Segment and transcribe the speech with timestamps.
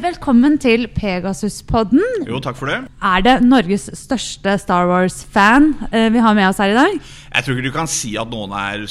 [0.00, 2.22] Velkommen til Pegasus-podden.
[2.24, 2.78] Jo, takk for det.
[3.04, 6.94] Er det Norges største Star Wars-fan eh, vi har med oss her i dag?
[7.34, 8.86] Jeg tror ikke du kan si at noen er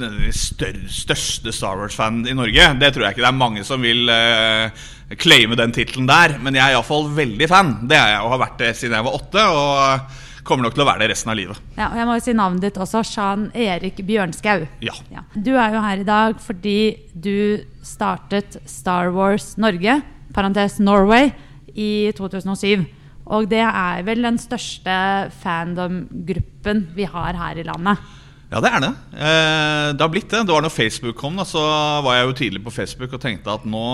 [0.00, 2.70] den større, største Star Wars-fan i Norge.
[2.80, 3.24] Det tror jeg ikke.
[3.26, 4.72] Det er mange som vil uh,
[5.20, 6.38] claime den tittelen der.
[6.40, 7.76] Men jeg er iallfall veldig fan.
[7.84, 9.46] Det er jeg og har vært det siden jeg var åtte.
[9.52, 11.62] Og kommer nok til å være det resten av livet.
[11.76, 13.04] Ja, og jeg må jo si navnet ditt også.
[13.04, 14.64] Sjan Erik Bjørnskau.
[14.88, 14.96] Ja.
[15.12, 15.28] Ja.
[15.34, 16.78] Du er jo her i dag fordi
[17.12, 20.00] du startet Star Wars Norge,
[20.36, 21.32] parentes Norway,
[21.76, 22.86] i 2007.
[23.26, 24.94] Og det er vel den største
[25.42, 28.00] fandom-gruppen vi har her i landet.
[28.46, 28.92] Ja, det er det.
[29.10, 30.44] Eh, det har blitt det.
[30.46, 31.62] Det var når Facebook kom, da, så
[32.06, 33.86] var jeg jo tidlig på Facebook og tenkte at nå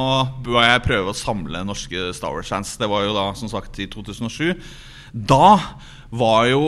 [0.44, 2.76] bør jeg prøve å samle norske Star Wars-fans.
[2.80, 4.52] Det var jo da, som sagt, i 2007.
[5.12, 5.56] Da
[6.12, 6.64] var jo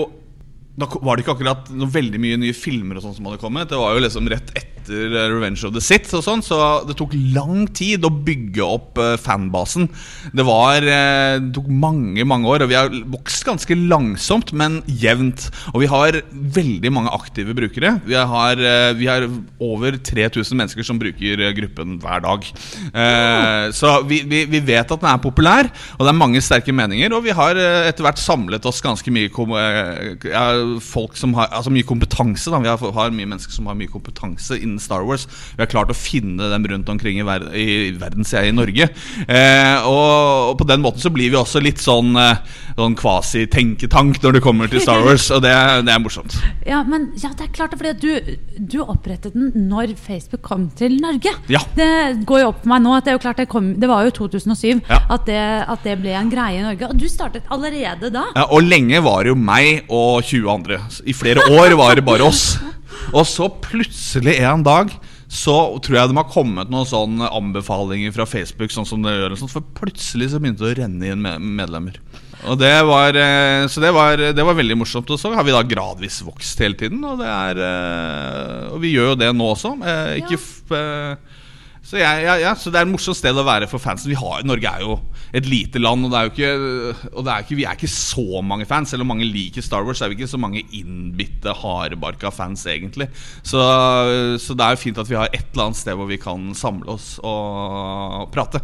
[0.74, 3.68] da var det ikke akkurat veldig mye nye filmer og sånt som hadde kommet.
[3.70, 6.96] Det var jo liksom rett etter eh, Revenge of the Sith, og sånn så det
[6.98, 9.88] tok lang tid å bygge opp eh, fanbasen.
[10.34, 14.80] Det var eh, Det tok mange, mange år, og vi har vokst ganske langsomt, men
[14.86, 15.48] jevnt.
[15.72, 17.96] Og vi har veldig mange aktive brukere.
[18.06, 19.26] Vi har, eh, vi har
[19.62, 22.46] over 3000 mennesker som bruker gruppen hver dag.
[22.94, 23.70] Ja.
[23.74, 27.12] så vi, vi, vi vet at den er populær, og det er mange sterke meninger.
[27.16, 29.30] Og vi har etter hvert samlet oss ganske mye
[30.84, 32.50] folk som har Altså mye kompetanse.
[32.50, 32.58] Da.
[32.62, 35.26] Vi har, har mye mennesker som har mye kompetanse innen Star Wars.
[35.56, 38.56] Vi har klart å finne dem rundt omkring i, ver i verden, sier jeg, i
[38.56, 38.88] Norge.
[39.28, 42.40] Eh, og, og på den måten så blir vi også litt sånn, eh,
[42.78, 45.52] sånn kvasi-tenketank når det kommer til Star Wars, og det,
[45.86, 46.36] det er morsomt.
[46.66, 50.68] Ja, men ja, det er klart det, fordi du, du opprettet den når Facebook kom
[50.78, 51.32] til Norge.
[51.52, 51.62] Ja.
[51.76, 51.90] Det
[52.28, 54.06] går jo opp for meg nå at det er jo klart det, kom, det var
[54.08, 54.98] jo 2007 Ja.
[55.10, 56.88] at, det, at det ble en greie i Norge.
[56.90, 58.26] Og du startet allerede da.
[58.36, 60.80] Ja, og lenge var det jo meg og 20 andre.
[61.04, 62.54] I flere år var det bare oss.
[63.14, 64.92] Og så plutselig en dag
[65.34, 69.34] så tror jeg de har kommet noen sånne anbefalinger fra Facebook, sånn som det gjør.
[69.50, 71.96] For plutselig så begynte det å renne inn med medlemmer.
[72.44, 75.08] Og det var, eh, så det var, det var veldig morsomt.
[75.10, 77.00] Og så har vi da gradvis vokst hele tiden.
[77.08, 79.72] Og, det er, eh, og vi gjør jo det nå også.
[79.80, 81.16] Eh, Ikke Ja.
[81.84, 84.12] så, jeg, ja, ja, så det er et morsomt sted å være for fansen.
[84.12, 84.98] Vi har, Norge er jo
[85.34, 86.50] et lite land, og, er ikke,
[87.12, 88.92] og er ikke, vi er ikke så mange fans.
[88.94, 93.08] Selv om mange liker Star Wars, er vi ikke så mange innbitte, hardbarka fans, egentlig.
[93.42, 93.62] Så,
[94.40, 96.52] så det er jo fint at vi har et eller annet sted hvor vi kan
[96.58, 98.62] samle oss og prate.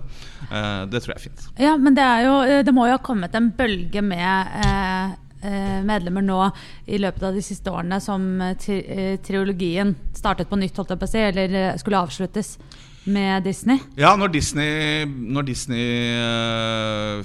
[0.50, 1.48] Eh, det tror jeg er fint.
[1.60, 2.36] Ja, men det, jo,
[2.66, 5.16] det må jo ha kommet en bølge med eh,
[5.47, 6.38] eh, medlemmer nå
[6.86, 10.94] i løpet av de siste årene som eh, tri eh, triologien startet på nytt, holdt
[10.94, 12.56] jeg på å si, eller eh, skulle avsluttes
[13.04, 13.80] med Disney.
[13.98, 17.24] Ja, når Disney, når Disney uh,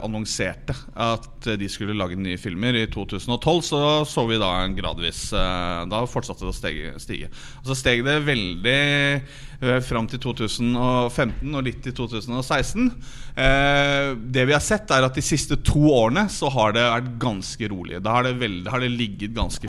[0.00, 5.26] annonserte at de skulle lage nye filmer i 2012, så så vi da en gradvis
[5.36, 7.30] uh, Da fortsatte det å stige.
[7.60, 8.80] Og så steg det veldig
[9.84, 12.90] fram til 2015 og litt til 2016.
[13.36, 17.10] Eh, det vi har sett, er at de siste to årene så har det vært
[17.20, 18.00] ganske rolig.
[18.04, 19.68] Da har det, veldig, har det ligget ganske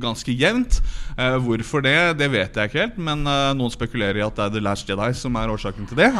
[0.00, 0.80] ganske jevnt.
[1.16, 4.46] Eh, hvorfor det, det vet jeg ikke helt, men eh, noen spekulerer i at det
[4.46, 6.10] er The Last Jedi som er årsaken til det.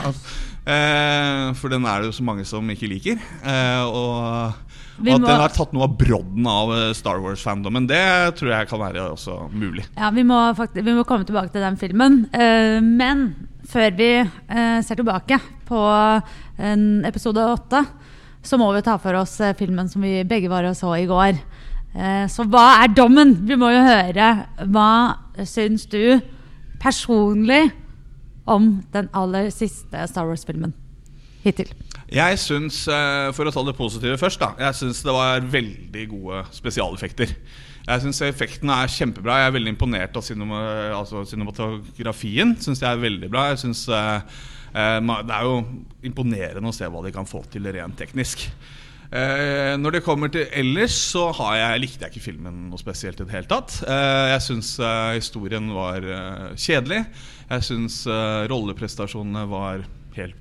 [0.62, 3.22] Eh, for den er det jo så mange som ikke liker.
[3.42, 4.52] Eh, og,
[5.02, 8.04] og at den har tatt noe av brodden av eh, Star Wars-fandomen, det
[8.38, 9.88] tror jeg kan være også mulig.
[9.96, 12.22] Ja, vi må, faktisk, vi må komme tilbake til den filmen.
[12.30, 13.26] Eh, men
[13.72, 15.82] før vi eh, ser tilbake på
[16.62, 17.82] en episode åtte,
[18.42, 21.38] så må vi ta for oss filmen som vi begge var og så i går.
[21.92, 23.34] Eh, så hva er dommen?
[23.48, 24.32] Vi må jo høre.
[24.70, 24.90] Hva
[25.46, 26.20] syns du
[26.82, 27.64] personlig
[28.46, 30.74] om den aller siste Star Wars-filmen
[31.44, 31.70] hittil?
[32.12, 36.08] Jeg syns, eh, For å ta det positive først, da Jeg syns det var veldig
[36.10, 37.34] gode spesialeffekter.
[37.82, 39.40] Jeg syns effektene er kjempebra.
[39.40, 40.60] Jeg er veldig imponert av cinema,
[40.94, 42.54] altså cinematografien.
[42.60, 44.20] Synes jeg er veldig bra Jeg synes eh,
[44.74, 45.64] eh, Det er jo
[46.04, 48.50] imponerende å se hva de kan få til rent teknisk.
[49.12, 53.26] Eh, når det kommer til ellers, så jeg, likte jeg ikke filmen noe spesielt i
[53.26, 53.74] det hele tatt.
[53.84, 57.02] Eh, jeg syns eh, historien var eh, kjedelig.
[57.50, 59.82] Jeg syns eh, rolleprestasjonene var
[60.16, 60.38] helt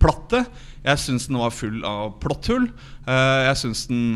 [0.00, 0.44] platte.
[0.84, 2.68] Jeg syns den var full av plotthull.
[3.10, 4.14] Eh, jeg syns den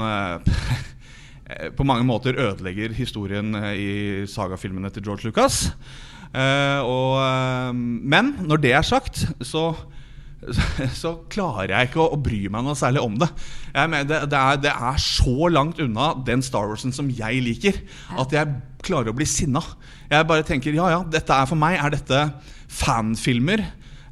[1.77, 5.67] på mange måter ødelegger historien i sagafilmene til George Lucas.
[6.35, 9.69] Og, men når det er sagt, så
[11.03, 13.29] så klarer jeg ikke å, å bry meg noe særlig om det.
[13.75, 17.81] Mener, det, det, er, det er så langt unna den Star Warsen som jeg liker,
[18.21, 19.63] at jeg klarer å bli sinna.
[20.11, 22.25] Jeg bare tenker ja ja, dette er for meg er dette
[22.75, 23.65] fanfilmer.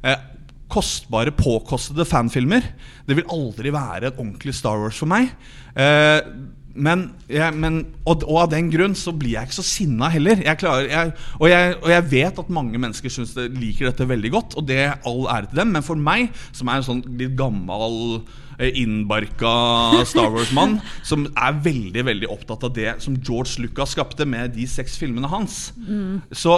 [0.03, 0.29] Eh,
[0.73, 2.65] kostbare, påkostede fanfilmer.
[3.05, 5.29] Det vil aldri være et ordentlig Star Wars for meg.
[5.77, 6.19] Eh,
[6.73, 10.41] men, jeg, men og, og av den grunn så blir jeg ikke så sinna heller.
[10.41, 14.07] Jeg klarer, jeg, og, jeg, og jeg vet at mange mennesker synes det, liker dette
[14.09, 15.73] veldig godt, og det er all ære til dem.
[15.75, 17.97] Men for meg, som er en sånn litt gammel
[18.57, 19.53] eh, innbarka
[20.09, 20.79] Star Wars-mann,
[21.09, 25.29] som er veldig veldig opptatt av det som George Lucas skapte med de seks filmene
[25.29, 25.67] hans,
[26.33, 26.57] så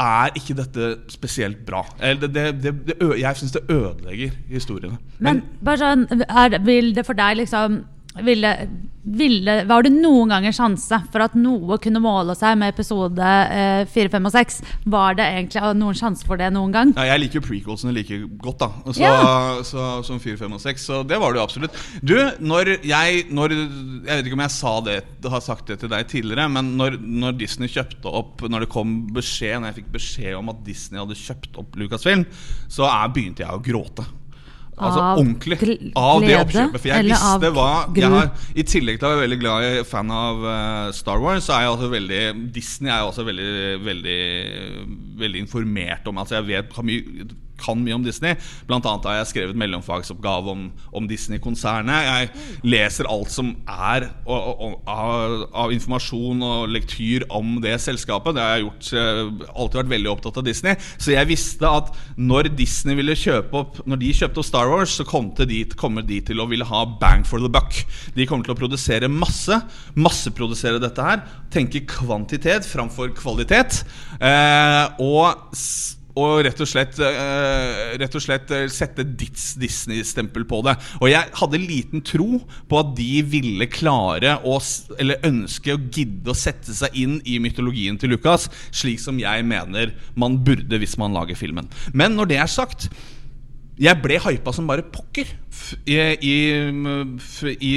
[0.00, 1.84] er ikke dette spesielt bra.
[2.02, 4.98] Eller Det, det, det, jeg syns det ødelegger historiene.
[5.22, 7.84] Men bare sånn, er, vil det for deg liksom
[8.22, 8.50] ville,
[9.02, 13.18] ville, Var det noen ganger sjanse for at noe kunne måle seg med episode
[13.50, 14.58] eh, 4, 5 og 6?
[14.94, 16.92] Var det egentlig noen sjanse for det noen gang?
[16.94, 18.70] Ja, jeg liker prequelsene like godt, da.
[18.92, 19.16] Så, Ja.
[19.66, 20.86] så, som 4, 5 og 6.
[20.86, 21.80] Så det var det jo absolutt.
[22.02, 23.56] Du, når jeg når,
[24.04, 25.00] Jeg vet ikke om jeg sa det
[25.34, 28.90] har sagt det til deg tidligere, men når, når Disney kjøpte opp Når det kom
[29.14, 32.26] beskjed Når jeg fikk beskjed om at Disney hadde kjøpt opp Lucasfilm,
[32.70, 34.04] så er, begynte jeg å gråte.
[34.74, 35.58] Altså Av ordentlig.
[35.94, 36.80] Av Av det glede, oppkjøpet.
[36.82, 40.10] For jeg visste hva jeg har, I tillegg til å være veldig glad i fan
[40.14, 42.22] av uh, Star Wars, så er jeg også veldig
[42.54, 43.48] Disney er jeg også veldig,
[43.86, 44.18] veldig,
[45.22, 46.18] veldig informert om.
[46.22, 47.28] Altså jeg vet Hva mye,
[47.60, 48.36] kan mye om Disney.
[48.68, 52.08] Blant annet har jeg skrevet mellomfagsoppgave om, om Disney-konsernet.
[52.08, 52.30] Jeg
[52.66, 58.36] leser alt som er og, og, av, av informasjon og lektyr om det selskapet.
[58.36, 60.78] Det har jeg gjort, eh, alltid vært veldig opptatt av Disney.
[60.98, 64.94] Så jeg visste at når Disney ville kjøpe opp Når de kjøpte opp Star Wars,
[64.98, 67.76] så kom de, kommer de til å ville ha bang for the buck.
[68.16, 69.56] De kommer til å produsere masse.
[69.96, 71.22] Masseprodusere dette her.
[71.54, 73.82] Tenke kvantitet framfor kvalitet.
[74.20, 75.48] Eh, og
[76.20, 80.76] og rett og slett, eh, rett og slett eh, sette ditt Disney-stempel på det.
[81.00, 82.38] Og jeg hadde liten tro
[82.70, 84.58] på at de ville klare å,
[84.98, 89.46] eller ønske å gidde å sette seg inn i mytologien til Lucas, slik som jeg
[89.48, 91.68] mener man burde hvis man lager filmen.
[91.92, 92.88] Men når det er sagt
[93.74, 95.26] jeg ble hypa som bare pokker
[95.90, 96.34] i, i,
[97.58, 97.72] i,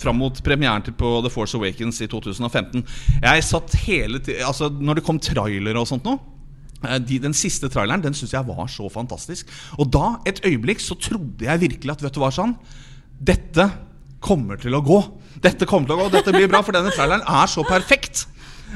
[0.00, 2.84] fram mot premieren på The Force Awakens i 2015.
[3.20, 6.35] Jeg satt hele tiden, Altså, når det kom trailere og sånt nå eh,
[6.82, 9.50] de, Den siste traileren den syns jeg var så fantastisk.
[9.80, 12.56] Og da, et øyeblikk, så trodde jeg virkelig at Vet du hva, sånn
[13.16, 13.70] Dette
[14.20, 15.00] kommer til å gå.
[15.42, 18.26] Dette kommer til å gå, dette blir bra, for denne traileren er så perfekt.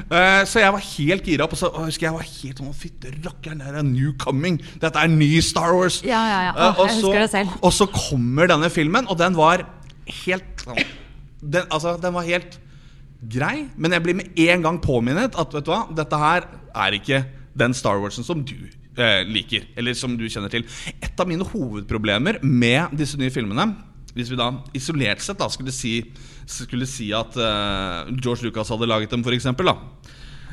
[0.07, 1.57] Uh, så jeg var helt gira opp.
[1.57, 4.61] Og så og husker jeg var helt sånn Fytte rakkeren, det er new coming.
[4.81, 6.01] Dette er ny Star Wars.
[6.07, 6.55] Ja, ja, ja.
[6.55, 7.59] Oh, uh, og så- det selv.
[7.61, 9.67] Og så kommer denne filmen, og den var
[10.25, 10.67] helt
[11.41, 12.59] den, Altså, den var helt
[13.21, 16.97] grei, men jeg blir med en gang påminnet at vet du hva, dette her er
[16.97, 17.25] ikke
[17.59, 18.57] den Star Warsen som du
[18.97, 20.67] eh, liker, eller som du kjenner til.
[21.01, 23.71] Et av mine hovedproblemer med disse nye filmene
[24.17, 26.01] hvis vi da isolert sett da skulle si,
[26.51, 29.47] skulle si at eh, George Lucas hadde laget dem, f.eks.,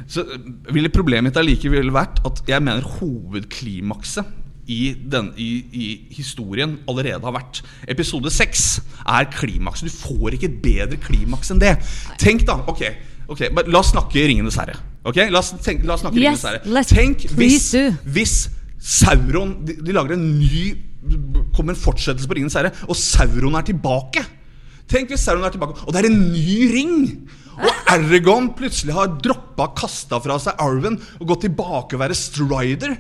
[0.06, 0.22] så
[0.70, 4.28] ville problemet mitt allikevel vært at jeg mener hovedklimakset
[4.70, 7.64] i, den, i, i historien allerede har vært.
[7.90, 8.66] Episode seks
[9.08, 9.88] er klimakset.
[9.88, 11.78] Du får ikke et bedre klimaks enn det.
[12.22, 12.60] Tenk, da.
[12.70, 12.84] Ok,
[13.28, 14.78] ok, La oss snakke Ringenes herre.
[15.08, 15.32] Okay?
[15.34, 16.84] La oss, tenk, la oss snakke Yes, Ringenes herre.
[16.92, 17.72] Tenk hvis,
[18.06, 18.36] hvis
[18.78, 20.66] Sauron de, de lager en ny
[21.56, 24.24] Kommer en fortsettelse på Ringenes herre, og Sauron er tilbake.
[24.92, 26.98] Tenk hvis Sauron er tilbake, og det er en ny ring!
[27.58, 32.94] Og Aragon plutselig har droppa, kasta fra seg arven og gått tilbake og være Strider.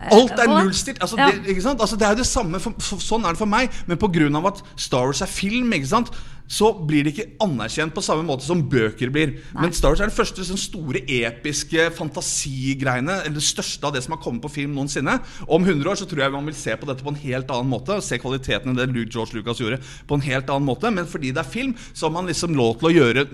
[0.00, 1.00] Alt er nullstilt.
[1.00, 1.30] Altså, Ja.
[1.30, 1.80] det?
[1.80, 3.70] Altså, det er jo det samme for, for, Sånn er det for meg.
[3.86, 4.46] Men pga.
[4.46, 5.72] at Star Wars er film,
[6.48, 9.40] så blir det ikke anerkjent på samme måte som bøker blir.
[9.54, 13.22] Men Star Wars er det første sånn store episke fantasigreiene.
[13.24, 15.18] Eller det største av det som har kommet på film noensinne.
[15.48, 17.70] Om 100 år så tror jeg man vil se på dette på en helt annen
[17.72, 18.00] måte.
[18.02, 20.92] Se kvaliteten i det George Lucas gjorde, på en helt annen måte.
[20.92, 23.26] Men fordi det er film, så har man liksom lov til å gjøre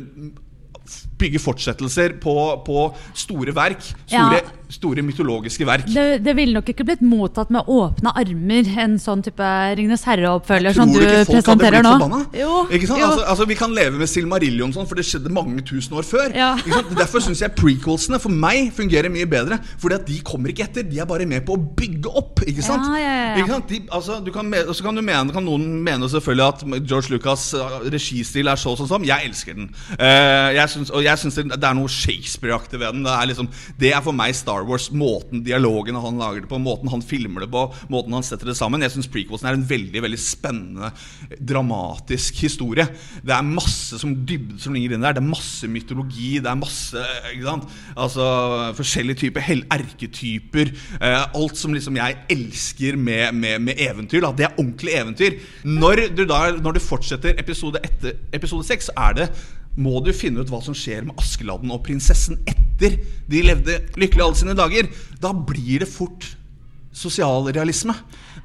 [1.18, 2.34] Bygge fortsettelser på,
[2.66, 2.84] på
[3.18, 3.82] store verk.
[4.06, 4.54] Store, Ja.
[4.70, 5.86] store mytologiske verk.
[5.88, 9.48] Det, det ville nok ikke blitt mottatt med åpne armer, en sånn type
[9.78, 11.92] Ringnes herre-oppfølger som Tror du du ikke folk hadde presenterer blitt nå.
[11.96, 12.20] forbanna?
[12.36, 13.00] Jo, Ikke sant?
[13.00, 13.06] jo.
[13.08, 16.28] Altså, altså, vi kan leve med Silmarillion, sånn, for det skjedde mange tusen år før.
[16.36, 16.50] Ja.
[16.60, 16.92] Ikke sant?
[17.00, 19.58] Derfor syns jeg prequelsene for meg fungerer mye bedre.
[19.80, 22.44] Fordi at de kommer ikke etter, de er bare med på å bygge opp.
[22.44, 22.84] Ikke sant?
[22.92, 23.36] Ja, ja, ja, ja.
[23.42, 23.68] Ikke sant?
[23.72, 27.08] De, altså, du kan, me- så kan, du mene, kan noen mene selvfølgelig at George
[27.16, 29.08] Lucas' uh, registil er så sånn som.
[29.08, 29.72] Jeg elsker den.
[29.96, 33.04] Uh, jeg synes, og jeg syns det, det er noe Shakespeare-aktig ved den.
[33.06, 33.48] Det er, liksom,
[33.80, 34.90] det er for meg Star Wars.
[34.92, 38.56] Måten dialogen han lager det på, måten han filmer det på, måten han setter det
[38.58, 38.84] sammen.
[38.84, 40.92] Jeg syns prequelsen er en veldig veldig spennende,
[41.38, 42.88] dramatisk historie.
[43.24, 45.18] Det er masse som dybde som ligger inne der.
[45.18, 46.34] Det er masse mytologi.
[46.42, 47.68] Det er masse ikke sant?
[47.96, 48.28] Altså,
[48.78, 49.48] forskjellige typer
[49.78, 50.72] erketyper.
[51.00, 54.22] Eh, alt som liksom jeg elsker med, med, med eventyr.
[54.24, 54.32] Da.
[54.36, 55.38] Det er ordentlig eventyr.
[55.64, 59.28] Når du, da, når du fortsetter episode etter episode seks, så er det
[59.76, 62.96] må du finne ut hva som skjer med Askeladden og prinsessen etter
[63.28, 64.88] de levde lykkelig alle sine dager.
[65.20, 66.37] Da blir det fort
[66.98, 67.94] sosialrealisme.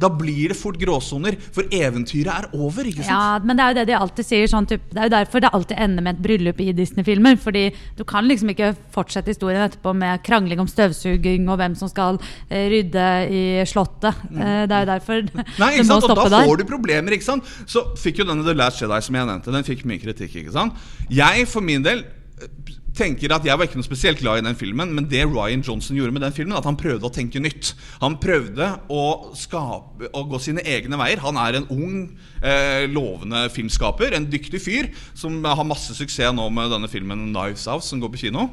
[0.02, 2.88] Da blir det fort gråsoner, for eventyret er over.
[2.90, 3.12] ikke sant?
[3.14, 4.48] Ja, men det er jo det de alltid sier.
[4.50, 7.38] Sånn, typ, det er jo derfor det alltid ender med et bryllup i Disney-filmer.
[7.42, 7.66] Fordi
[7.98, 12.20] du kan liksom ikke fortsette historien etterpå med krangling om støvsuging og hvem som skal
[12.50, 14.24] eh, rydde i Slottet.
[14.34, 15.24] Eh, det er jo derfor
[15.62, 16.10] Nei, ikke sant?
[16.10, 16.48] Og da der.
[16.50, 17.18] får du problemer.
[17.18, 17.54] ikke sant?
[17.70, 20.40] Så fikk jo denne The Last Jedi, som jeg nevnte, den fikk mye kritikk.
[20.42, 20.78] ikke sant?
[21.14, 22.04] Jeg for min del
[22.42, 25.64] eh, tenker at Jeg var ikke noe spesielt glad i den filmen, men det Ryan
[25.66, 27.74] Johnson gjorde med den filmen, at han prøvde å tenke nytt.
[28.04, 29.04] Han prøvde å
[29.38, 31.22] skape Å gå sine egne veier.
[31.24, 31.96] Han er en ung,
[32.42, 34.14] eh, lovende filmskaper.
[34.14, 38.12] En dyktig fyr som har masse suksess nå med denne filmen 'Knives Out', som går
[38.14, 38.50] på kino.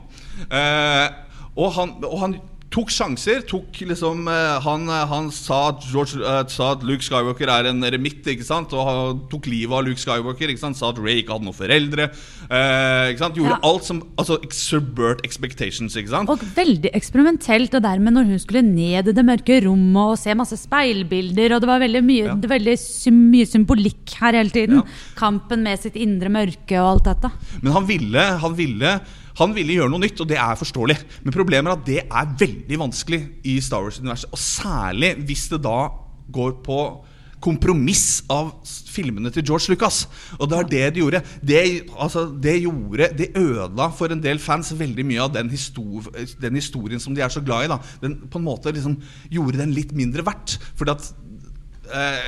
[0.50, 1.09] Eh,
[1.56, 2.40] og han, og han
[2.71, 3.41] tok sjanser.
[3.50, 7.83] Tok liksom eh, han, han sa, at George, uh, sa at Luke Skywalker er en
[7.87, 8.71] eremitt, ikke sant?
[8.77, 10.53] og han tok livet av Luke Skywalker.
[10.53, 10.79] Ikke sant?
[10.79, 12.07] Sa at Ray ikke hadde noen foreldre.
[12.47, 13.39] Uh, ikke sant?
[13.41, 13.61] Gjorde Ja.
[13.67, 15.97] alt som Altså subvert expectations.
[15.97, 16.31] ikke sant?
[16.31, 17.75] Og veldig eksperimentelt.
[17.75, 21.62] Og dermed når hun skulle ned i det mørke rommet og se masse speilbilder, og
[21.65, 22.35] det var veldig mye, Ja.
[22.35, 24.83] veldig sy mye symbolikk her hele tiden.
[24.85, 25.00] Ja.
[25.19, 27.33] Kampen med sitt indre mørke og alt dette.
[27.62, 29.00] Men han ville, han ville
[29.40, 30.99] han ville gjøre noe nytt, og det er forståelig.
[31.25, 34.32] Men problemet er at det er veldig vanskelig i Star Wars-universet.
[34.32, 35.78] Og særlig hvis det da
[36.30, 36.80] går på
[37.40, 38.50] kompromiss av
[38.92, 40.02] filmene til George Lucas.
[40.38, 41.23] Og det er det de gjorde.
[41.40, 41.62] Det,
[41.97, 46.61] altså, det gjorde Det ødela for en del fans veldig mye av den, histor den
[46.61, 47.73] historien som de er så glad i.
[47.73, 47.80] Da.
[48.02, 48.99] Den på en måte liksom
[49.32, 50.59] gjorde den litt mindre verdt.
[50.76, 51.12] Fordi at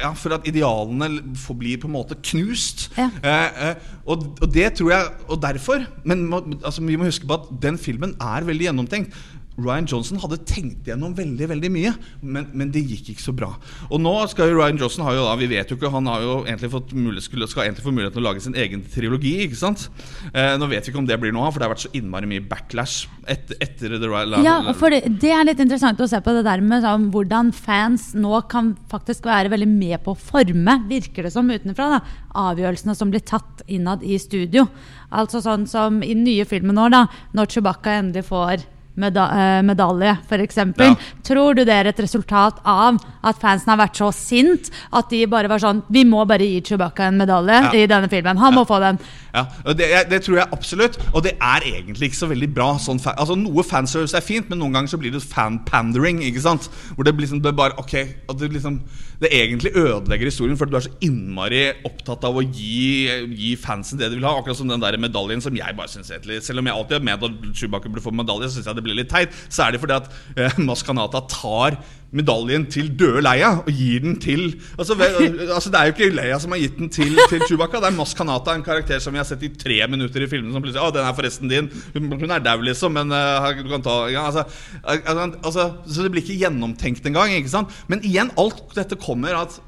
[0.03, 2.89] ja, for at idealene forblir på en måte knust.
[2.99, 3.09] Ja.
[3.23, 7.27] Eh, eh, og, og det tror jeg Og derfor Men må, altså, vi må huske
[7.29, 9.15] på at den filmen er veldig gjennomtenkt.
[9.61, 11.93] Ryan Johnson hadde tenkt gjennom veldig veldig mye,
[12.23, 13.51] men, men det gikk ikke så bra.
[13.91, 16.25] Og nå skal jo Ryan Johnson har jo da, Vi vet jo ikke, han har
[16.25, 19.35] jo egentlig fått mulighet, skal egentlig få muligheten til å lage sin egen trilogi.
[19.47, 19.89] ikke sant?
[20.33, 21.93] Eh, nå vet vi ikke om det blir noe av, for det har vært så
[21.99, 26.09] innmari mye backlash etter, etter The Royal Ja, for det, det er litt interessant å
[26.11, 30.17] se på det der med sånn, hvordan fans nå kan faktisk være veldig med på
[30.17, 32.03] å forme, virker det som utenfra, da,
[32.43, 34.67] avgjørelsene som blir tatt innad i studio.
[35.13, 37.05] Altså sånn som i den nye filmen nå, da,
[37.37, 38.65] når Chewbacca endelig får
[38.95, 40.57] meda eh, medalje, f.eks.
[40.57, 40.91] Ja.
[41.25, 45.25] Tror du det er et resultat av at fansen har vært så sint at de
[45.27, 47.71] bare var sånn Vi må bare gi Chewbacca en medalje Ja.
[47.73, 48.37] i denne filmen.
[48.39, 48.99] Han må få den.
[49.33, 50.99] Ja, det, det tror jeg absolutt.
[51.13, 52.69] Og det er egentlig ikke så veldig bra.
[52.83, 56.21] Sånn fa altså Noe fanservice er fint, men noen ganger så blir det fan-pandering.
[56.27, 56.69] ikke sant?
[56.93, 57.95] Hvor det, liksom, det bare Ok,
[58.39, 58.83] det liksom
[59.23, 63.09] Det egentlig ødelegger historien, for du er så innmari opptatt av å gi,
[63.39, 64.35] gi fansen det de vil ha.
[64.37, 67.27] Akkurat som den der medaljen som jeg bare egentlig Selv om jeg alltid har ment
[67.29, 69.33] at Chewbacca burde få medalje, syns jeg det blir litt teit.
[69.49, 71.81] Så er det fordi at eh, Maskanata tar
[72.13, 74.43] medaljen til døde Leia og gir den til
[74.77, 77.81] altså, altså Det er jo ikke Leia som har gitt den til, til Chewbacca.
[77.81, 80.53] Det er Mas Kanata, en karakter som vi har sett i tre minutter i filmen.
[80.53, 83.85] Som plutselig, å, den er forresten din Hun, er dau, liksom, men uh, du kan
[83.85, 84.45] ta ja, altså,
[84.85, 87.33] altså, altså, Så det blir ikke gjennomtenkt engang.
[87.39, 87.73] Ikke sant?
[87.91, 89.61] Men igjen, alt dette kommer at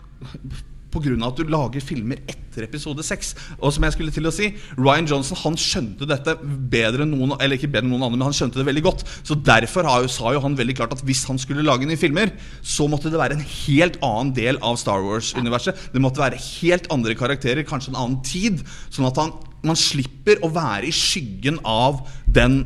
[0.94, 3.32] av at du lager filmer etter episode 6.
[3.58, 7.34] Og som jeg skulle til å si, Ryan Johnson han skjønte dette bedre enn noen
[7.38, 9.04] Eller ikke bedre enn noen andre, men han skjønte det veldig godt.
[9.26, 12.00] Så derfor har jo, sa jo han veldig klart at hvis han skulle lage nye
[12.00, 12.32] filmer,
[12.62, 15.90] så måtte det være en helt annen del av Star Wars-universet.
[15.94, 18.62] Det måtte være helt andre karakterer, kanskje en annen tid.
[18.94, 19.34] Sånn at han,
[19.66, 22.62] man slipper å være i skyggen av den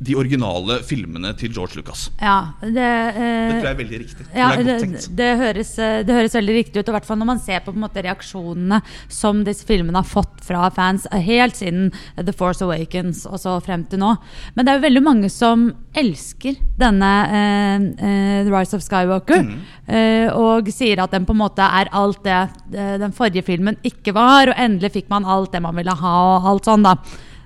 [0.00, 2.06] de originale filmene til George Lucas.
[2.20, 4.26] Ja, det, eh, Det tror jeg er veldig riktig.
[4.34, 6.88] Ja, det det, det, høres, eh, det høres veldig riktig ut.
[6.88, 10.08] og i hvert fall Når man ser på, på måte, reaksjonene som disse filmene har
[10.08, 14.16] fått fra fans eh, helt siden The Force Awakens og så frem til nå.
[14.54, 19.44] Men det er jo veldig mange som elsker denne eh, eh, The Rise of Skywalker.
[19.44, 19.56] Mm.
[19.86, 24.16] eh, og sier at den på en måte er alt det den forrige filmen ikke
[24.16, 24.48] var.
[24.48, 26.20] Og endelig fikk man alt det man ville ha.
[26.38, 26.96] og alt sånn da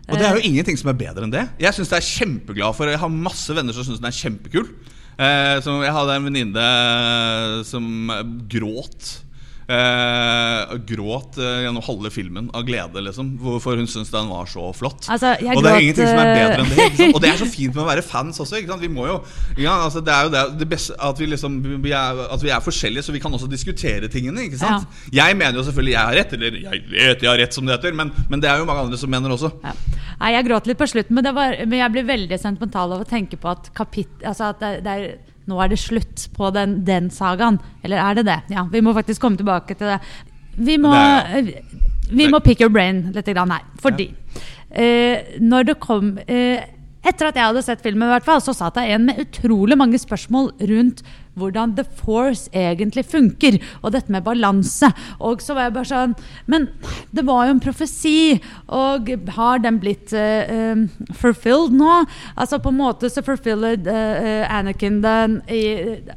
[0.09, 1.47] Og det er jo ingenting som er bedre enn det.
[1.63, 4.67] Jeg synes det er kjempeglad for Jeg har masse venner som syns den er kjempekul.
[5.15, 6.67] Eh, jeg hadde en venninne
[7.69, 8.13] som
[8.51, 9.15] gråt.
[9.65, 13.31] Eh, gråt eh, gjennom halve filmen av glede, liksom.
[13.65, 15.07] For hun syns den var så flott.
[15.09, 16.89] Altså, og det er ingenting som er bedre enn det.
[17.07, 18.61] Eh, Og det er så fint med å være fans også.
[18.85, 19.17] Vi må jo
[19.57, 22.53] ja, altså, Det er jo det, det beste at vi, liksom, vi, er, at vi
[22.53, 24.47] er forskjellige, så vi kan også diskutere tingene.
[24.51, 24.89] Ikke sant?
[25.15, 27.79] Jeg mener jo selvfølgelig jeg har rett, eller jeg vet jeg har rett, som det
[27.79, 29.55] heter, men, men det er jo mange andre som mener også.
[29.65, 29.73] Ja.
[30.21, 33.03] Nei, jeg gråt litt på slutten, men, det var, men jeg blir veldig sentimental av
[33.05, 36.51] å tenke på at, kapit, altså at det, det er, nå er det slutt på
[36.55, 37.59] den, den sagaen.
[37.85, 38.39] Eller er det det?
[38.55, 39.99] Ja, vi må faktisk komme tilbake til det.
[40.55, 41.59] Vi må, Det
[42.11, 43.65] vi må pick your brain litt her.
[43.83, 44.09] Fordi
[44.71, 46.63] eh, når det kom eh,
[47.05, 49.79] etter at jeg hadde sett filmen, i hvert fall, så satt jeg igjen med utrolig
[49.79, 51.05] mange spørsmål rundt
[51.39, 54.91] hvordan The Force egentlig funker, og dette med balanse.
[55.19, 56.15] Og så var jeg bare sånn
[56.51, 56.69] Men
[57.15, 60.87] det var jo en profesi, og har den blitt uh,
[61.19, 62.05] fulfilled nå?
[62.39, 65.65] Altså på en måte så fulfilled uh, Anakin den i,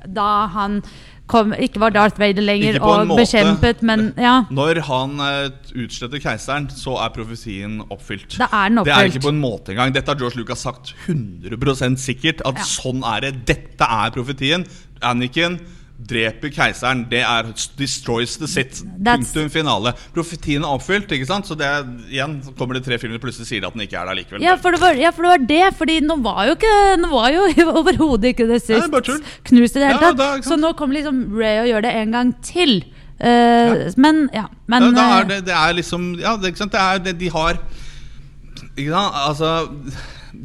[0.06, 0.82] da han
[1.28, 4.40] kom, ikke var Darth Vader lenger og bekjempet, men ja.
[4.54, 8.38] Når han uh, utsletter keiseren, så er profesien oppfylt.
[8.40, 8.94] Da er den oppfylt.
[8.94, 9.96] Det er ikke på en måte engang.
[9.96, 12.44] Dette har George Lucas sagt 100 sikkert.
[12.48, 12.68] At ja.
[12.68, 13.34] sånn er det.
[13.50, 14.66] Dette er profetien.
[15.06, 15.60] Anakin
[15.98, 17.06] dreper keiseren.
[17.10, 18.84] Det er 'destroys the sit'.
[19.04, 19.94] Punktum finale.
[20.14, 21.12] Profetien er oppfylt.
[21.12, 21.48] ikke sant?
[21.48, 24.06] Så det er, igjen så kommer det tre filmer, plutselig sier at den ikke er
[24.06, 24.44] der likevel.
[24.44, 25.78] Ja, for det var, ja, for det, var det.
[25.78, 27.48] Fordi nå var jo ikke Nå var jo
[27.80, 28.92] overhodet ikke det sist
[29.44, 30.20] knust i det hele tatt.
[30.20, 32.84] Ja, så nå kommer liksom Ray og gjør det en gang til.
[33.18, 33.92] Uh, ja.
[33.98, 34.46] Men ja.
[34.68, 36.72] Men, da, er eh, det, det, er liksom Ja, det, ikke sant?
[36.72, 37.58] Det er, det, de har
[38.78, 39.16] ikke sant?
[39.26, 39.50] Altså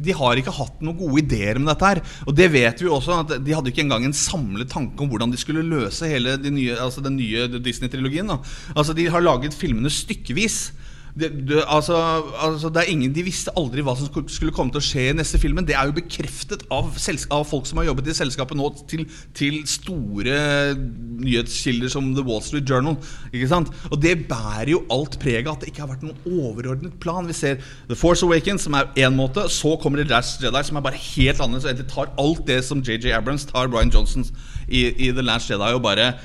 [0.03, 1.91] de har ikke hatt noen gode ideer med dette.
[1.93, 5.11] her Og det vet vi også at De hadde ikke engang en samlet tanke om
[5.11, 8.31] hvordan de skulle løse hele de nye, altså den nye Disney-trilogien.
[8.75, 10.71] Altså De har laget filmene stykkevis
[11.13, 11.95] det, du, altså,
[12.41, 15.13] altså, det er ingen, De visste aldri hva som skulle komme til å skje i
[15.13, 15.65] neste filmen.
[15.67, 19.05] Det er jo bekreftet av, av folk som har jobbet i selskapet nå, til,
[19.37, 20.39] til, store
[20.73, 22.97] nyhetskilder som The Wall Street Journal.
[23.29, 23.69] Ikke sant?
[23.91, 27.29] Og det bærer jo alt preget av at det ikke har vært noen overordnet plan.
[27.29, 29.45] Vi ser The Force Awakens, som er én måte.
[29.53, 31.77] Så kommer The Last Jedi, som er bare helt annerledes.
[31.77, 34.25] Det tar alt det som JJ Abrams tar Brian Johnson
[34.65, 36.15] i, i The Last Jedi, og bare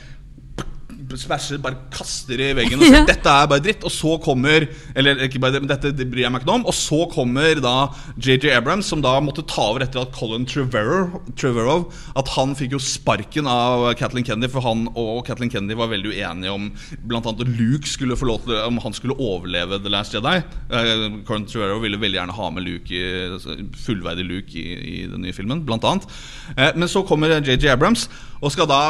[1.17, 3.07] smasher, bare kaster i veggen og sier ja.
[3.09, 3.85] 'dette er bare dritt'.
[3.87, 6.67] Og så kommer Eller ikke bare men dette det bryr jeg meg ikke om.
[6.69, 7.89] Og så kommer da
[8.19, 11.89] JJ Abrams, som da måtte ta over etter at Colin Trevorrow
[12.19, 16.13] At han fikk jo sparken av Kathleen Kennedy, for han og Kathleen Kennedy var veldig
[16.13, 16.71] uenige om
[17.09, 17.21] bl.a.
[17.23, 20.41] at Luke skulle få lov til Om han skulle overleve The Last Jedi.
[20.69, 24.67] Uh, Colin Trevorrow ville veldig gjerne ha med Luke i, altså, fullverdig Luke i,
[25.03, 26.09] i den nye filmen, blant annet.
[26.57, 28.83] Uh, men så kommer JJ Abrams og skal da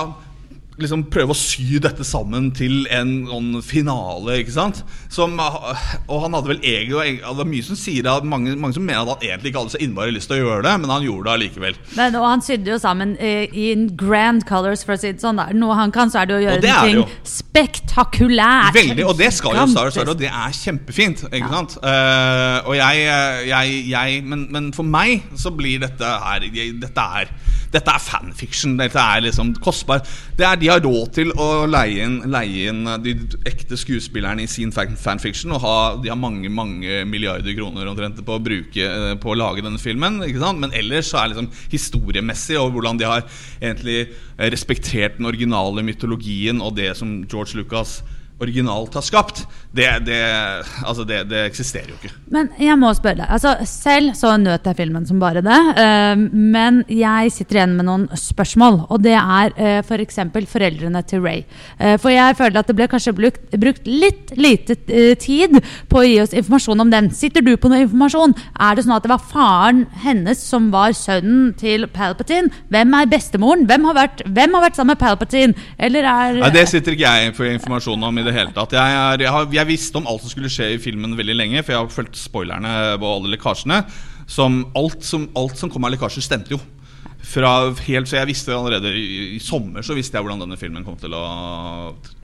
[0.83, 4.41] liksom prøve å sy dette sammen til en sånn finale.
[4.43, 4.83] ikke sant?
[5.13, 8.85] Som, og han hadde vel egentlig Det var mye som sier at mange, mange, som
[8.87, 11.07] mener at han egentlig ikke hadde så innmari lyst til å gjøre det, men han
[11.07, 11.79] gjorde det allikevel.
[11.99, 13.69] Men, og han sydde jo sammen i
[13.99, 15.39] grand colors, for å si det sånn.
[15.39, 15.55] Der.
[15.59, 18.75] Noe han kan, så er det å gjøre det ting spektakulært.
[18.77, 21.25] Veldig, og det skal jo Star Wars og det er kjempefint.
[21.29, 21.53] ikke ja.
[21.53, 21.77] sant?
[21.83, 23.05] Uh, og jeg,
[23.49, 27.31] jeg, jeg men, men, for meg så blir dette her Dette er
[27.73, 28.77] dette er fanfiction.
[28.79, 30.03] Dette er liksom kostbar.
[30.39, 33.15] Det er, de har råd til å leie inn, leie inn de
[33.49, 35.53] ekte skuespillerne i sin fanfiction.
[35.57, 39.39] Og ha, de har mange mange milliarder kroner omtrent på å bruke eh, På å
[39.39, 40.21] lage denne filmen.
[40.59, 43.27] Men ellers så er liksom historiemessig og hvordan de har
[43.61, 47.99] egentlig respektert den originale mytologien og det som George Lucas
[48.39, 50.19] originalt har skapt, det, det,
[50.87, 52.11] altså det, det, eksisterer jo ikke.
[52.33, 53.33] Men jeg må spørre deg.
[53.37, 55.59] Altså, selv så nøt jeg filmen som bare det.
[55.77, 58.81] Uh, men jeg sitter igjen med noen spørsmål.
[58.89, 60.21] Og det er uh, f.eks.
[60.33, 61.45] For foreldrene til Ray.
[61.77, 64.77] Uh, for jeg føler at det ble kanskje brukt, brukt litt lite
[65.21, 65.59] tid
[65.91, 67.11] på å gi oss informasjon om den.
[67.15, 68.35] Sitter du på noe informasjon?
[68.57, 72.53] Er det sånn at det var faren hennes som var sønnen til Palpatine?
[72.73, 73.67] Hvem er bestemoren?
[73.69, 75.69] Hvem har vært, hvem har vært sammen med Palpatine?
[75.77, 78.75] Eller er Nei, Det sitter ikke jeg for informasjon om i det hele tatt.
[78.77, 81.63] Jeg, er, jeg, har, jeg, visste om alt som skulle skje i filmen veldig lenge,
[81.63, 83.83] for jeg har fulgt spoilerne på alle lekkasjene.
[84.29, 86.61] Som alt, som, alt som kom av lekkasjer, stemte jo.
[87.29, 87.51] Fra
[87.85, 90.97] helt, så jeg visste allerede i, i, sommer så visste jeg hvordan denne filmen kom
[90.97, 91.25] til å,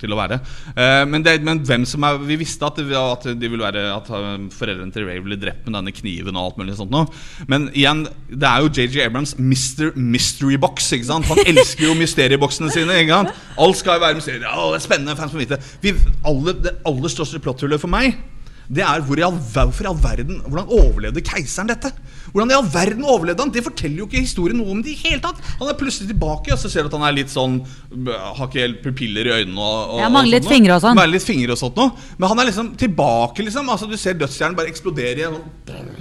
[0.00, 0.38] til å være.
[0.72, 3.84] Uh, men, det, men, hvem som er Vi visste at, det, at, de ville være
[3.92, 7.10] At uh, foreldrene til Ray ble drept med denne kniven og alt mulig sånt noe.
[7.50, 9.92] Men igjen, det er jo JJ Abrams Mr.
[9.98, 10.88] Mystery Box.
[10.96, 11.28] Ikke sant?
[11.28, 13.02] Han elsker jo mysterieboksene sine.
[13.04, 13.42] Ikke sant?
[13.60, 14.46] Alt skal jo være mysterier.
[14.46, 15.60] Ja, det er spennende, fans må vite.
[15.84, 15.92] Vi,
[16.24, 18.16] alle, det aller største plotthullet for meg
[18.68, 21.90] det er hvor i all, hvorfor i all verden Hvordan overlevde keiseren dette?
[22.32, 23.52] Hvordan i all verden overlevde han?
[23.52, 25.40] Det forteller jo ikke historien noe om det i hele tatt.
[25.60, 27.60] Han er plutselig tilbake, og så ser du at han er litt sånn
[28.08, 29.60] Har ikke helt pupiller i øynene.
[29.60, 30.96] Og, og, ja, mangler litt fingre og sånn.
[30.98, 31.92] Mangler litt fingre og sånt noe.
[32.16, 33.68] Men han er liksom tilbake, liksom.
[33.74, 35.38] Altså, du ser dødsstjernen bare eksplodere igjen.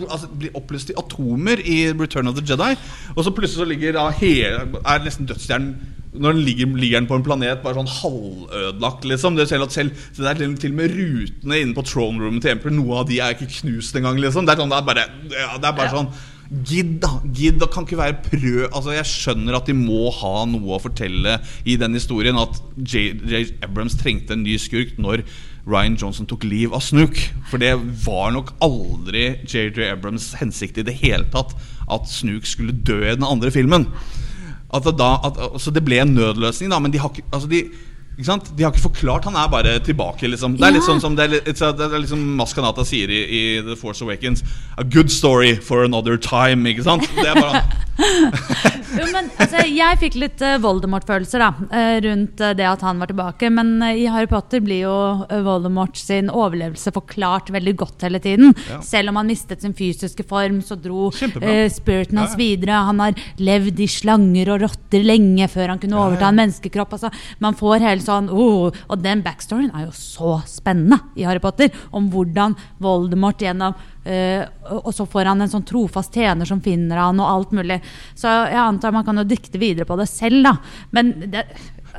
[0.10, 2.74] Altså, blir oppløst i atomer i Return of the Jedi.
[3.16, 5.76] Og så plutselig så ligger da hele, er nesten dødsstjernen
[6.14, 9.38] når den ligger, ligger, den på en planet bare sånn halvødelagt, liksom.
[9.38, 12.54] Det er, selv, det er til, til, og med rutene inne på throne room til
[12.54, 14.46] Emperor, noe av de er ikke knust engang, liksom.
[14.46, 15.96] Det er, sånn, det er bare, det er bare ja.
[15.98, 16.14] sånn
[16.54, 17.16] Gidd, da!
[17.34, 20.82] Gidd, det kan ikke være prøv Altså Jeg skjønner at de må ha noe å
[20.84, 22.38] fortelle i den historien.
[22.38, 23.56] At J.J.
[23.66, 25.24] Abrams trengte en ny skurk når
[25.70, 27.20] Ryan Johnson tok liv av Snook.
[27.50, 27.74] For det
[28.06, 31.56] var nok aldri JJ Abrams hensikt i det hele tatt
[31.92, 33.88] at Snook skulle dø i den andre filmen.
[34.74, 37.68] At da, at, så det ble en nødløsning, da, men de har, altså de,
[38.14, 38.52] Ikke sant?
[38.56, 39.26] De har ikke forklart.
[39.26, 40.28] Han er bare tilbake.
[40.30, 40.58] Liksom.
[40.60, 43.42] Det er litt sånn som det er, litt- det er liksom Maskanata sier i, i
[43.66, 44.44] The Force Awakens.
[44.78, 46.68] A good story for another time.
[46.70, 47.08] Ikke sant?
[47.18, 47.64] Det er bare
[48.94, 53.02] Jo, men altså, Jeg fikk litt eh, Voldemort-følelser da eh, rundt eh, det at han
[53.02, 53.50] var tilbake.
[53.54, 54.94] Men i Harry Potter blir jo
[55.46, 58.54] Voldemort sin overlevelse forklart veldig godt hele tiden.
[58.70, 58.80] Ja.
[58.86, 61.10] Selv om han mistet sin fysiske form, så dro
[61.42, 62.42] eh, spiriten hans Ja, ja.
[62.44, 62.80] videre.
[62.92, 66.94] Han har levd i slanger og rotter lenge før han kunne overta en menneskekropp.
[67.00, 71.42] Altså, man får helt sånn oh, Og den backstoryen er jo så spennende i Harry
[71.44, 71.74] Potter.
[71.96, 74.44] Om hvordan Voldemort gjennom uh,
[74.84, 77.80] og så får han en sånn trofast tjener som finner han, og alt mulig.
[78.16, 80.58] Så jeg antar man kan jo dikte videre på det selv, da.
[80.96, 81.46] Men det,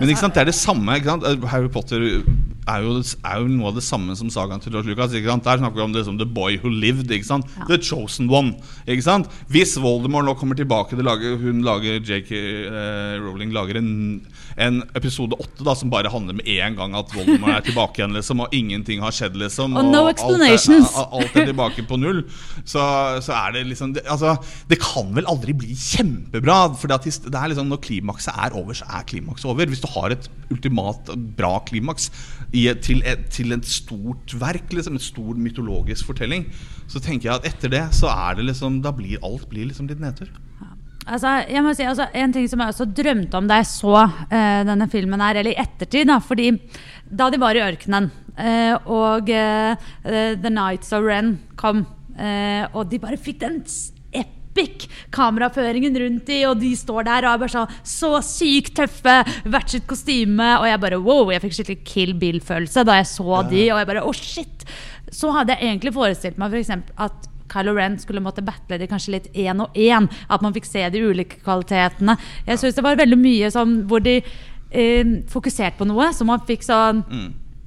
[0.01, 0.99] Men ikke sant, det er det samme.
[0.99, 1.47] Ikke sant?
[1.53, 5.15] Harry Potter er jo, er jo noe av det samme som sagaen til George Lucas.
[5.15, 5.47] Ikke sant?
[5.47, 7.13] Der snakker vi om det som The Boy Who Lived.
[7.15, 7.51] Ikke sant?
[7.69, 8.57] The Chosen One.
[8.89, 9.31] Ikke sant?
[9.53, 13.93] Hvis Voldemort nå kommer tilbake til lager, Hun lager JK eh, Rowling lager en,
[14.57, 18.41] en episode åtte som bare handler med én gang at Voldemort er tilbake igjen, liksom,
[18.45, 19.75] og ingenting har skjedd, liksom.
[19.77, 20.05] Og no
[20.37, 20.55] alt er-
[21.19, 22.23] alt er tilbake på null,
[22.65, 22.85] så,
[23.25, 24.37] så er det liksom det, altså,
[24.71, 26.59] det kan vel aldri bli kjempebra.
[26.79, 27.01] For det
[27.35, 29.67] er liksom, når klimakset er over, så er klimakset over.
[29.67, 32.11] Hvis du har et ultimat bra klimaks
[32.55, 36.47] i, til, et, til et stort verk, liksom, en stor mytologisk fortelling,
[36.87, 39.89] så tenker jeg at etter det så er det liksom Da blir alt blir liksom
[39.89, 40.29] litt nedtur.
[41.05, 43.97] Altså, jeg må si, altså, En ting som jeg også drømte om da jeg så
[44.07, 46.53] uh, denne filmen, her, eller i ettertid da, fordi
[47.05, 52.99] Da de var i ørkenen, uh, og uh, The Nights of Ren kom, og de
[53.03, 53.57] bare fikk den
[54.15, 59.17] epic kameraføringen rundt de, og de står der og er bare så, så sykt tøffe,
[59.51, 63.43] hvert sitt kostyme, og jeg bare wow, jeg fikk skikkelig Kill Bill-følelse da jeg så
[63.51, 64.67] de, og jeg bare oh shit.
[65.11, 68.91] Så hadde jeg egentlig forestilt meg for eksempel at Kylo Ren skulle måtte battle de
[68.91, 70.11] kanskje litt én og én.
[70.29, 72.19] At man fikk se de ulike kvalitetene.
[72.49, 76.43] Jeg synes det var veldig mye sånn hvor de eh, fokuserte på noe, så man
[76.49, 77.05] fikk sånn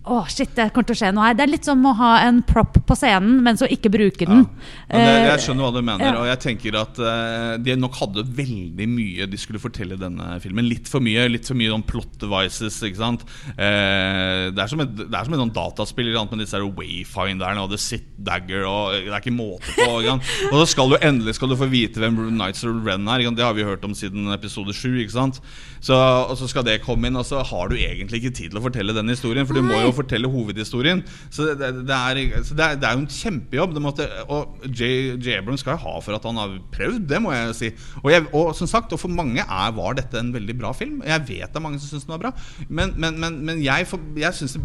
[0.07, 1.35] Å, shit, det kommer til å skje noe her.
[1.37, 4.45] Det er litt som å ha en prop på scenen, men så ikke bruke den.
[4.87, 6.13] Ja, det, jeg Eh, skjønner hva du mener, ja.
[6.21, 10.37] og jeg tenker at eh, de nok hadde veldig mye de skulle fortelle i denne
[10.43, 10.67] filmen.
[10.67, 12.79] Litt for mye litt for mye sånn plot devices.
[12.87, 13.25] ikke sant?
[13.57, 17.71] Eh, det er som et, det er som et sånn dataspill med disse wayfinderne og
[17.73, 19.87] The Sit Dagger og Det er ikke måte på.
[20.01, 20.17] Ikke?
[20.51, 23.25] Og så skal du endelig skal du få vite hvem Nights of Ren er.
[23.35, 25.01] Det har vi hørt om siden episode 7.
[25.03, 25.41] Ikke sant?
[25.83, 28.59] Så, og så skal det komme inn, og så har du egentlig ikke tid til
[28.59, 29.45] å fortelle den historien.
[29.47, 31.03] For du må jo fortelle hovedhistorien.
[31.33, 33.77] Så det, det, er, så det, det er jo en kjempejobb.
[33.83, 35.17] Måtte, og J.
[35.17, 35.39] J.
[35.41, 37.71] Abrams skal jo ha for at han har prøvd, det må jeg si.
[38.03, 41.01] Og, jeg, og som sagt, og for mange er, var dette en veldig bra film.
[41.05, 42.33] Jeg vet det er mange som syns den var bra,
[42.67, 44.63] men, men, men, men jeg, for, jeg syns det,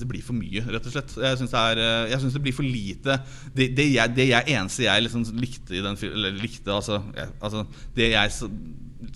[0.00, 1.16] det blir for mye, rett og slett.
[1.20, 3.18] Jeg syns det, eh, det blir for lite.
[3.56, 7.00] Det, det, jeg, det jeg eneste jeg liksom likte i den Eller likte, altså,
[7.40, 7.64] altså
[7.96, 8.32] Det jeg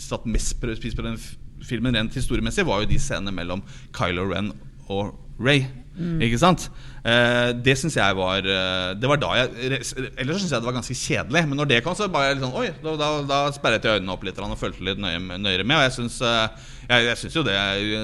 [0.01, 1.19] satt mest pris på den
[1.65, 3.63] filmen rent historiemessig, var jo de scenene mellom
[3.97, 4.53] Kylo Ren
[4.93, 5.65] og Ray.
[5.95, 6.67] Ikke sant?
[7.07, 9.77] Eh, det syns jeg var eh, Det var da jeg
[10.19, 11.43] Ellers syns jeg det var ganske kjedelig.
[11.51, 14.17] Men når det kom, så bare litt sånn Oi, da, da, da sperret jeg øynene
[14.17, 15.79] opp litt og fulgte litt nøye, nøyere med.
[15.79, 17.57] Og jeg syns, eh, jeg, jeg syns jo det,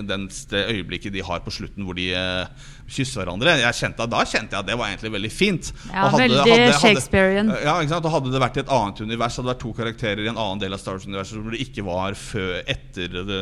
[0.08, 4.24] den, det øyeblikket de har på slutten hvor de uh, kysser hverandre jeg kjente, Da
[4.26, 5.70] kjente jeg at det var egentlig veldig fint.
[5.92, 7.52] Ja, Og veldig Shakespearean.
[7.62, 8.08] ja, ikke sant?
[8.08, 10.40] Og Hadde det vært i et annet univers, hadde det vært to karakterer i en
[10.40, 13.40] annen del av Star Wars-universet hvor det ikke var før etter The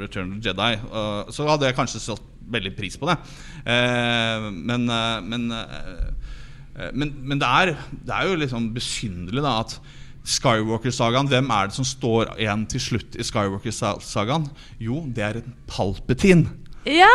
[0.00, 3.18] Return of the Jedi, uh, så hadde jeg kanskje satt veldig pris på det.
[3.66, 9.58] Uh, men, eh, men, eh, men, men det, er, det er jo liksom besynderlig da
[9.64, 9.78] at
[10.26, 14.48] Skywalker-sagaen, hvem er det som står igjen til slutt i Skywalker-sagaen?
[14.82, 16.50] Jo, det er en Palpatine.
[16.88, 17.14] Ja!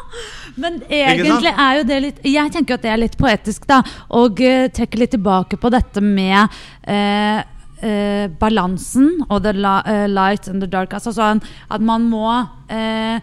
[0.62, 3.80] Men egentlig er jo det litt Jeg tenker at det er litt poetisk, da.
[4.16, 6.46] Og uh, trekker litt tilbake på dette med
[6.86, 7.40] uh,
[7.84, 10.94] uh, balansen og the eh, light and the dark.
[10.94, 12.28] Altså sånn at man må
[12.72, 13.20] eh,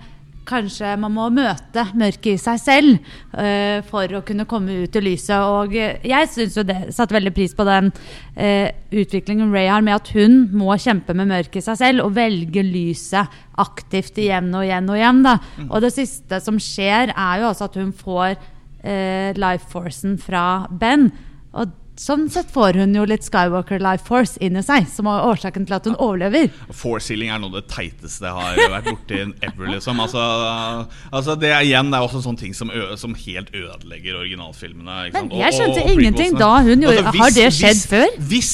[0.47, 2.95] Kanskje man må møte mørket i seg selv
[3.35, 5.37] uh, for å kunne komme ut i lyset.
[5.37, 9.85] Og eh, jeg syns jo det satte veldig pris på den uh, utviklingen Ray har
[9.85, 14.49] med at hun må kjempe med mørket i seg selv og velge lyset aktivt igjen
[14.57, 15.21] og igjen og igjen.
[15.27, 15.37] Da.
[15.69, 20.65] Og det siste som skjer, er jo også at hun får uh, life forcen fra
[20.71, 21.11] Ben.
[21.51, 25.25] Og sånn sett får hun jo litt Skywalker life force inn i seg, som er
[25.29, 26.49] årsaken til at hun overlever.
[26.73, 29.67] Force healing er noe av det teiteste jeg har vært borti ever.
[29.75, 29.99] Liksom.
[30.01, 30.23] Altså,
[31.11, 34.97] altså det er igjen det er også sånne ting som, som helt ødelegger originalfilmene.
[35.13, 35.93] Men jeg skjønte prequelsene.
[35.99, 38.17] ingenting da hun gjorde- Altså, Har det skjedd før?
[38.31, 38.51] Hvis,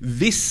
[0.00, 0.42] hvis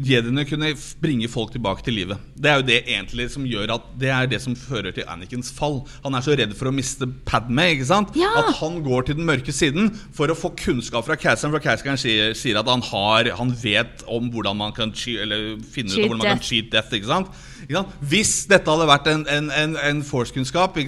[0.00, 2.20] jediene kunne bringe folk tilbake til livet.
[2.34, 5.52] Det er jo det egentlig som gjør at Det er det som fører til Annikens
[5.52, 5.82] fall.
[6.04, 8.16] Han er så redd for å miste Padme ikke sant?
[8.16, 8.30] Ja.
[8.40, 11.52] at han går til den mørke siden for å få kunnskap fra Cassian.
[11.52, 15.92] For Cassian sier, sier at han, har, han vet om hvordan man kan eller finne
[15.92, 16.48] ut Cheat hvordan man kan death.
[16.48, 16.92] cheat death.
[16.96, 17.32] ikke sant?
[18.12, 20.78] Hvis dette hadde vært en, en, en, en force-kunnskap,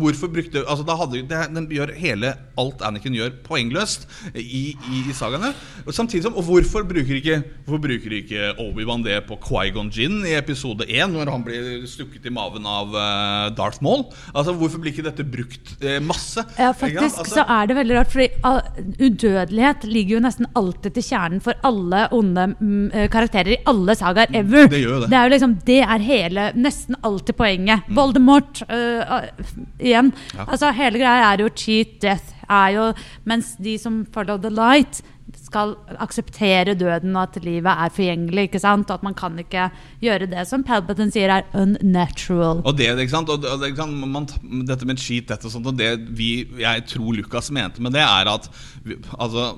[0.00, 5.02] hvorfor brukte altså da hadde, det, Den gjør hele alt Anakin gjør, poengløst i, i,
[5.10, 5.52] i sagaene.
[5.86, 10.20] Og samtidig som, og hvorfor bruker ikke Hvorfor bruker ikke Obi-Wan det på Qui-Gon Jinn
[10.28, 14.06] i episode 1, når han blir stukket i maven av uh, Darth Maul?
[14.34, 16.44] Altså, Hvorfor blir ikke dette brukt uh, masse?
[16.58, 18.60] Ja, faktisk Altså- så er det veldig rart, fordi uh,
[19.00, 23.94] udødelighet ligger jo nesten alltid til kjernen for alle onde mm, eh, karakterer i alle
[23.98, 24.68] sagaer ever.
[24.70, 25.12] det jo det.
[25.12, 27.86] er jo liksom, det er hele, nesten alltid poenget.
[27.96, 30.12] Voldemort uh, uh, igjen.
[30.36, 30.46] Ja.
[30.46, 32.36] Altså Hele greia er jo cheat death.
[32.50, 32.90] Er jo,
[33.30, 35.02] mens de som follow the light,
[35.50, 38.48] skal akseptere døden og at livet er forgjengelig.
[38.48, 38.90] ikke sant?
[38.90, 39.68] Og at man kan ikke
[40.02, 42.62] gjøre det som Palpatine sier er unnatural.
[42.64, 43.30] Og det, ikke sant?
[43.30, 44.10] Og og det, ikke sant?
[44.14, 44.28] Man,
[44.68, 48.04] dette med cheat death og sånt, og det vi, jeg tror Lucas mente med det,
[48.04, 48.50] er at
[48.84, 49.52] vi, altså,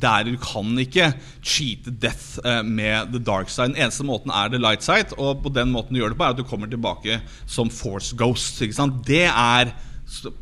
[0.00, 3.74] der du kan ikke cheate death eh, med the dark side.
[3.74, 6.28] Den eneste måten er the light side, og på den måten du gjør det på,
[6.28, 8.62] er at du kommer tilbake som force ghost.
[9.06, 9.74] Det er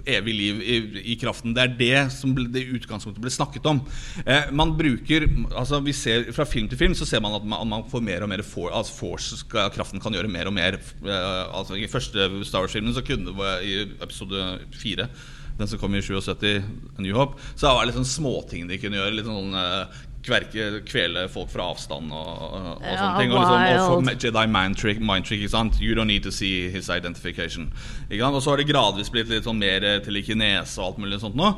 [0.07, 0.77] evig liv i,
[1.13, 1.55] i kraften.
[1.57, 3.81] Det er det som ble, det utgangspunktet ble snakket om.
[4.23, 7.67] Eh, man bruker altså vi ser Fra film til film så ser man at man,
[7.69, 10.79] man får mer og mer for, altså force skal, Kraften kan gjøre mer og mer.
[10.79, 15.11] Eh, altså I første Star Wars-filmen så kunne det i episode fire
[15.57, 16.59] den som kom i 77,
[16.97, 19.15] A New Hope, så var det litt sånn småting de kunne gjøre.
[19.17, 23.33] Litt sånn eh, kverke, kvele folk fra avstand og, og, yeah, sånne ting.
[23.33, 24.27] Og, liksom, og.
[24.27, 25.81] Jedi mind trick, mind trick ikke sant?
[25.81, 27.71] You don't need to see his identification.
[28.11, 28.37] Ikke sant?
[28.37, 31.55] Og så har det gradvis blitt litt sånn mer telekinese og alt mulig sånt nå.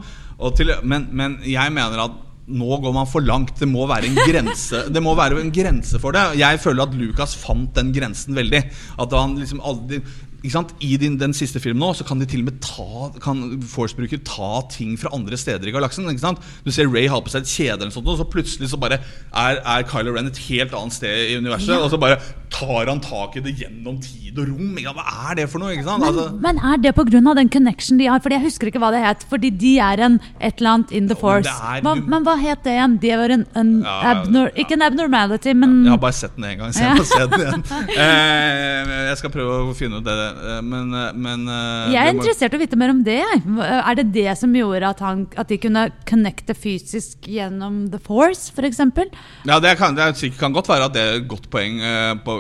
[0.58, 3.56] Til, men, men jeg mener at nå går man for langt.
[3.60, 6.24] Det må være en grense Det må være en grense for det.
[6.40, 8.62] Jeg føler at Lucas fant den grensen veldig.
[9.00, 10.00] At han liksom aldri?
[10.44, 14.20] I din, den siste filmen nå Så kan de til og med ta Kan Force-bruker
[14.22, 16.06] ta ting fra andre steder i galaksen.
[16.64, 19.00] Du ser Ray har på seg et kjede, eller sånt, og så plutselig så bare
[19.34, 21.74] er, er Kylo Ren et helt annet sted i universet.
[21.74, 21.80] Ja.
[21.82, 22.20] Og så bare
[22.54, 24.78] tar han tak i det gjennom tid og rom.
[24.78, 25.74] Hva er det for noe?
[25.74, 27.34] Men, Altså, men er det pga.
[27.34, 28.20] den connection de har?
[28.20, 29.26] Fordi Jeg husker ikke hva det het.
[29.28, 31.48] Fordi de er en et eller annet in the Jo, men force.
[31.50, 32.98] er- hva, men hva het det igjen?
[33.00, 34.62] Det var en, en Ja, abnor, ja.
[34.64, 36.94] Ikke en abnormality, men jeg har bare sett den én gang, så jeg Ja.
[36.94, 37.64] må se den igjen.
[37.98, 40.27] Eh, jeg skal prøve å finne ut det.
[40.28, 43.18] Eh, Men, eh, men eh, jeg er må- interessert i å vite mer om det.
[43.58, 48.52] Er det det som gjorde at, han, at de kunne connecte fysisk gjennom the force,
[48.54, 48.80] f.eks.?
[49.48, 51.78] Ja, det kan, det er sikkert, kan godt være at det er et godt poeng,
[52.24, 52.38] på,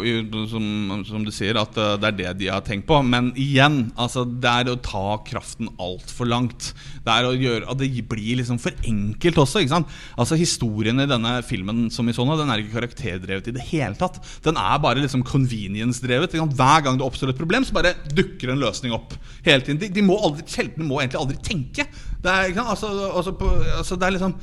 [0.50, 3.00] som, som du sier, at det er det de har tenkt på.
[3.06, 6.72] Men igjen, altså, det er å ta kraften altfor langt.
[7.04, 9.62] Det er å gjøre at det blir liksom for enkelt også.
[9.64, 9.92] ikke sant?
[10.18, 13.64] Altså Historien i denne filmen som vi så nå, den er ikke karakterdrevet i det
[13.70, 14.18] hele tatt.
[14.44, 16.36] Den er bare liksom convenience-drevet.
[16.58, 19.14] Hver gang det oppstår et problem, så bare dukker en løsning opp.
[19.46, 19.78] hele tiden.
[19.80, 21.86] De, de må aldri, Sjelden må egentlig aldri tenke.
[22.18, 22.66] Det er, ikke?
[22.74, 24.36] Altså, altså, på, altså, det er liksom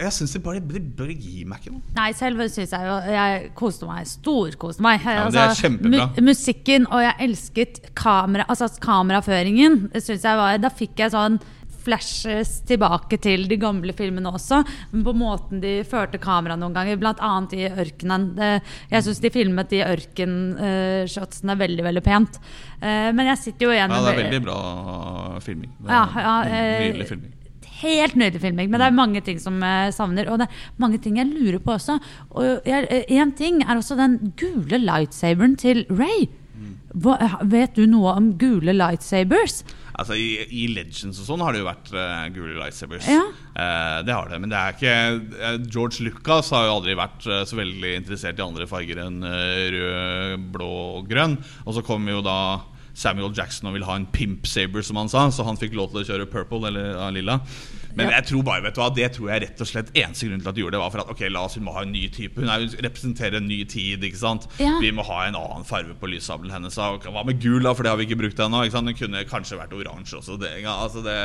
[0.00, 1.82] jeg syns de bare de bør gi meg ikke noe.
[1.96, 4.06] Nei, selve syns jeg jo Jeg koste meg.
[4.08, 5.02] Storkoste meg.
[5.04, 6.06] Altså, Ja, det er kjempebra.
[6.16, 9.90] mu musikken, og jeg elsket kamera, altså kameraføringen.
[10.00, 11.36] Synes jeg var, da fikk jeg sånn
[11.86, 14.60] flashes tilbake til de gamle filmene også.
[15.06, 17.32] På måten de førte kamera noen ganger, bl.a.
[17.56, 18.28] i ørkenen.
[18.36, 18.50] Det,
[18.92, 22.38] jeg syns de filmet de ørkenshotsene veldig, veldig pent.
[22.80, 24.60] Eh, men jeg sitter jo igjen Ja, det er veldig bra
[25.44, 25.72] filming.
[25.80, 27.32] Det er Ja, ja, eh, Nydelig filming.
[27.76, 30.30] Helt nydelig filming, men det er mange ting som jeg savner.
[30.32, 31.98] Og det er mange ting jeg lurer på også.
[32.32, 36.24] Og Én ting er også den gule lightsaberen til Ray.
[36.96, 39.60] Hva, vet du noe om gule lightsabers?
[39.96, 43.08] Altså I, i Legends og sånn har det jo vært uh, gule lightsabers.
[43.08, 43.24] Ja.
[43.56, 44.94] Uh, det har det, men det er ikke
[45.36, 50.48] uh, George Lucas har jo aldri vært så veldig interessert i andre farger enn rød,
[50.56, 51.36] blå og grønn.
[51.66, 52.38] Og så kom jo da
[52.96, 55.26] Samuel Jackson og ville ha en pimp saber, som han sa.
[55.28, 57.42] Så han fikk lov til å kjøre purple eller lilla.
[57.96, 58.16] Men Ja.
[58.20, 60.48] jeg tror bare, vet du hva, det tror jeg rett og slett eneste grunn til
[60.48, 62.08] at de gjorde det, var for at ok, la oss, hun må ha en ny
[62.12, 62.36] type.
[62.40, 64.04] Hun er, hun representerer en ny tid.
[64.04, 64.46] ikke sant?
[64.60, 64.74] Ja.
[64.80, 66.74] Vi må ha en annen farge på lyssabelen hennes.
[66.76, 67.72] Så, Hva med gul, da?
[67.72, 68.62] For det har vi ikke brukt ennå.
[68.70, 70.36] Den kunne kanskje vært oransje også.
[70.38, 71.16] Det, altså det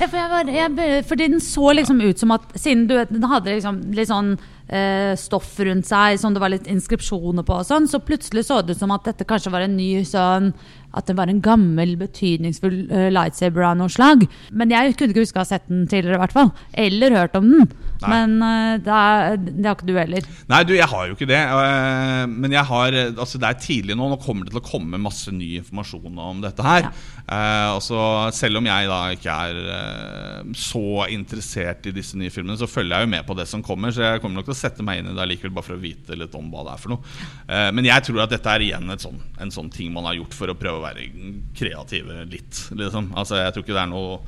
[0.00, 3.22] Ja, for jeg var, jeg, fordi den så liksom ut som at Siden du den
[3.30, 4.34] hadde liksom litt sånn
[4.70, 8.60] eh, stoff rundt seg som det var litt inskripsjoner på, og sånn, så plutselig så
[8.62, 10.52] det ut som at dette kanskje var en ny sånn
[10.90, 14.24] At det var en gammel, betydningsfull eh, lightsaber av noe slag.
[14.50, 16.50] Men jeg kunne ikke huske å ha sett den tidligere, i hvert fall.
[16.74, 17.68] Eller hørt om den.
[18.00, 18.08] Nei.
[18.10, 20.26] Men eh, det, er, det har ikke du heller.
[20.50, 21.38] Nei, du, jeg har jo ikke det.
[21.46, 24.08] øh, Men jeg har øh, Altså, det er tidlig nå.
[24.10, 26.88] Nå kommer det til å komme masse ny informasjon om dette her.
[26.88, 26.92] Ja.
[27.30, 28.00] Uh, altså,
[28.34, 33.06] selv om jeg da ikke er så interessert i disse nye filmene, så følger jeg
[33.06, 33.94] jo med på det som kommer.
[33.94, 35.82] Så jeg kommer nok til å sette meg inn i det likevel, bare for å
[35.82, 37.16] vite litt om hva det er for noe.
[37.48, 40.36] Eh, men jeg tror at dette er igjen sånn, en sånn ting man har gjort
[40.36, 41.08] for å prøve å være
[41.56, 42.64] kreative litt.
[42.76, 43.12] Liksom.
[43.18, 44.20] Altså, jeg tror ikke det er noe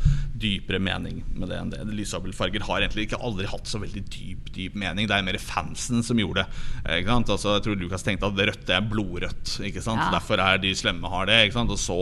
[0.43, 1.81] dypere mening med det enn det.
[1.95, 5.09] Lysabelfarger har egentlig ikke aldri hatt så veldig dyp dyp mening.
[5.09, 6.63] Det er mer fansen som gjorde det.
[6.99, 7.33] Ikke sant?
[7.33, 9.55] Altså, jeg tror Lucas tenkte at det rødte er blodrødt.
[9.69, 10.03] Ikke sant?
[10.03, 10.11] Ja.
[10.19, 11.39] Derfor er de slemme har det.
[11.47, 11.73] Ikke sant?
[11.73, 11.99] Og så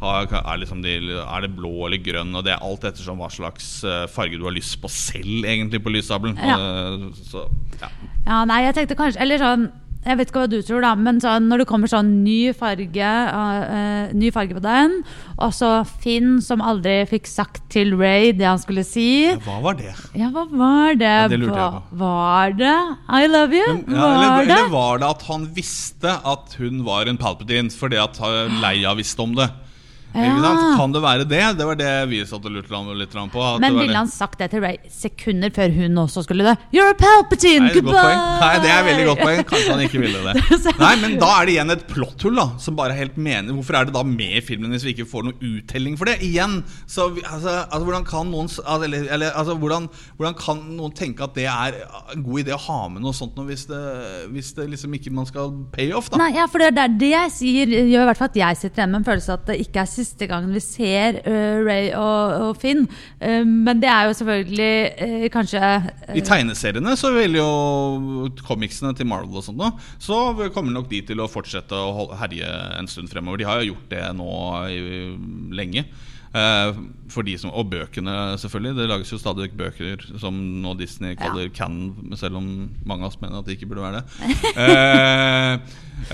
[0.00, 3.28] har, er, liksom de, er det blå eller grønn, og det er alt ettersom hva
[3.32, 6.38] slags eh, farge du har lyst på selv, egentlig, på lyssabelen.
[6.40, 6.56] Ja.
[6.56, 7.44] Eh, Så,
[7.80, 7.90] ja.
[8.26, 11.18] Ja, nei, jeg tenkte kanskje Eller sånn jeg vet ikke hva du tror, da, men
[11.20, 14.94] så, når det kommer sånn ny farge, uh, uh, ny farge på den,
[15.36, 19.76] og så Finn som aldri fikk sagt til Ray det han skulle si Hva var
[19.76, 19.92] det?
[20.16, 21.10] Ja, hva var det?
[21.10, 21.98] Ja, det lurte jeg på.
[22.00, 22.76] Var det
[23.20, 23.66] I love you?
[23.76, 24.56] Men, ja, var eller, det?
[24.56, 28.96] eller var det at han visste at hun var en Palpatine fordi at uh, Leia
[28.96, 29.50] visste om det?
[30.14, 30.76] Ja.
[30.76, 31.42] Kan det være det?
[31.58, 33.44] Det var det vi satt og lurte litt på.
[33.62, 36.54] Men ville han sagt det til Ray sekunder før hun også skulle dø?
[36.74, 37.68] You're a Palpatine!
[37.68, 38.16] Nei, Goodbye!
[38.40, 39.42] Nei, det er et veldig godt poeng.
[39.50, 40.34] Kanskje han ikke ville det.
[40.84, 42.46] Nei, men da er det igjen et plotthull, da.
[42.62, 45.28] Som bare helt mener Hvorfor er det da med i filmen hvis vi ikke får
[45.28, 46.18] noe uttelling for det?
[46.26, 51.26] Igjen, så altså, altså Hvordan kan noen Eller, eller altså, hvordan, hvordan kan noen tenke
[51.26, 51.80] at det er
[52.14, 53.80] en god idé å ha med noe sånt noe hvis det,
[54.32, 56.20] hvis det liksom ikke man skal pay off, da?
[56.20, 58.82] Nei, ja, for det er det jeg sier, gjør i hvert fall at jeg sitter
[58.82, 62.36] igjen med en følelse at det ikke er siste gangen vi ser uh, Ray og,
[62.48, 62.86] og Finn.
[63.20, 65.72] Uh, men det er jo selvfølgelig uh, kanskje
[66.16, 67.50] I tegneseriene så vil jo
[68.46, 69.58] comicsene til Marvel og sånt
[70.00, 70.16] så
[70.54, 73.42] kommer nok de til å fortsette å herje en stund fremover.
[73.42, 74.30] De har jo gjort det nå
[74.72, 74.80] i,
[75.56, 75.84] lenge.
[76.30, 76.76] Eh,
[77.10, 78.76] for de som, og bøkene, selvfølgelig.
[78.78, 82.46] Det lages jo stadig vekk bøker som nå Disney kaller canon, selv om
[82.86, 84.06] mange av oss mener at det ikke burde være det.
[84.60, 85.52] Eh,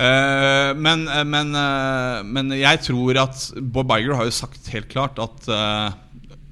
[0.03, 4.89] eh, men, eh, men, eh, men jeg tror at Bob Iger har jo sagt helt
[4.91, 5.47] klart at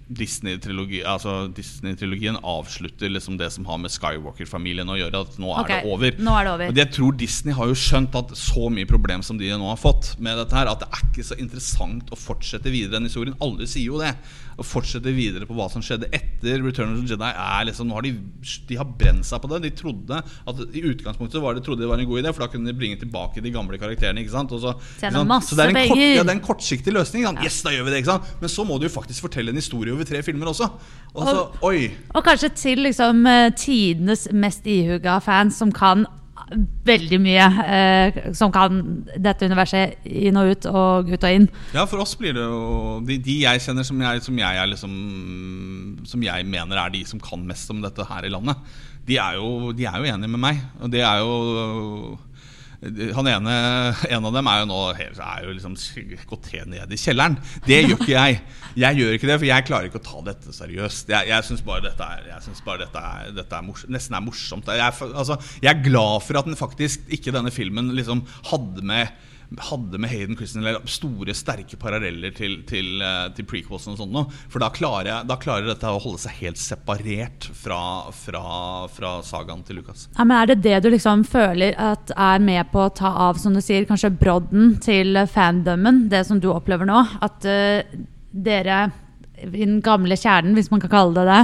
[0.09, 5.21] eh, Disney-trilogi altså Disney-trilogien avslutter liksom det som har med Skywalker-familien å gjøre.
[5.25, 6.11] At nå er Ok, det over.
[6.19, 6.69] nå er det over.
[6.69, 9.77] Og jeg tror Disney har jo skjønt at så mye problem som de nå har
[9.81, 13.35] fått med dette her, at det er ikke så interessant å fortsette videre den historien.
[13.41, 14.13] Alle sier jo det.
[14.55, 17.97] Å fortsette videre på hva som skjedde etter Return of the Jedi, er liksom Nå
[17.97, 18.13] har de,
[18.69, 19.61] de har brent seg på det.
[19.65, 22.49] De trodde at I utgangspunktet var det, trodde det var en god idé, for da
[22.53, 24.23] kunne de bringe tilbake de gamle karakterene.
[24.23, 24.55] Ikke sant?
[24.55, 25.49] Og så, ikke sant?
[25.49, 27.27] så det er en, kort, ja, det er en kortsiktig løsning.
[27.29, 27.43] Sant?
[27.45, 28.35] Yes, da gjør vi det, ikke sant?
[28.41, 30.69] Men så må du jo faktisk fortelle en historie over tre filmer også.
[31.15, 36.05] Og så, oi Og kanskje til liksom eh, tidenes mest ihuga fans som kan
[36.86, 37.45] veldig mye.
[37.65, 38.81] eh, som kan
[39.17, 41.47] dette universet inn og ut og ut og inn.
[41.73, 44.93] Ja, for oss blir det jo De, de jeg kjenner som jeg, som jeg liksom
[46.05, 48.55] Som jeg mener er de som kan mest om dette her i landet,
[49.05, 50.62] de er jo, de er jo enige med meg.
[50.81, 52.17] Og det er jo
[53.15, 53.56] han ene,
[54.13, 55.76] En av dem er jo nå er jo liksom
[56.30, 57.38] gått helt ned i kjelleren.
[57.65, 58.39] Det gjør ikke jeg.
[58.76, 61.12] Jeg gjør ikke det, for jeg klarer ikke å ta dette seriøst.
[61.13, 64.17] Jeg, jeg syns bare dette er, jeg synes bare dette er, dette er mors, nesten
[64.17, 64.69] er morsomt.
[64.69, 69.32] Jeg, altså, jeg er glad for at den faktisk ikke denne filmen liksom hadde med
[69.69, 74.15] hadde med Hayden Christian eller store, sterke paralleller til, til, eh, til prequelsen og sånt
[74.15, 74.25] noe.
[74.51, 77.79] For da klarer, da klarer dette å holde seg helt separert fra,
[78.15, 78.43] fra,
[78.91, 80.08] fra sagaen til Lucas.
[80.17, 83.39] Ja, men Er det det du liksom føler at er med på å ta av,
[83.41, 86.05] som du sier, kanskje brodden til fandomen?
[86.12, 87.01] Det som du opplever nå?
[87.25, 87.81] At uh,
[88.31, 88.79] dere
[89.36, 91.41] i den gamle kjernen, hvis man kan kalle det det,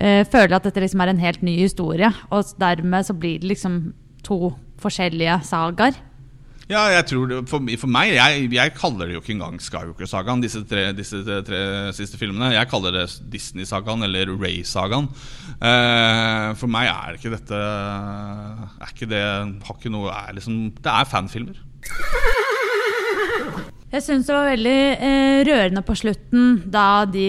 [0.00, 2.10] uh, føler at dette liksom er en helt ny historie.
[2.30, 3.78] Og dermed så blir det liksom
[4.24, 5.96] to forskjellige sagaer.
[6.74, 10.42] Ja, jeg tror det, for, for meg, jeg, jeg kaller det jo ikke engang Skywalker-sagaen,
[10.42, 10.64] disse,
[10.96, 11.60] disse tre,
[11.94, 12.50] siste filmene.
[12.56, 15.06] Jeg kaller det Disney-sagaen eller Ray-sagaen.
[15.62, 20.90] Eh, for meg er ikke dette Er ikke det Har ikke noe er liksom, Det
[20.90, 21.60] er fanfilmer.
[23.94, 27.28] Jeg syns det var veldig eh, rørende på slutten, da de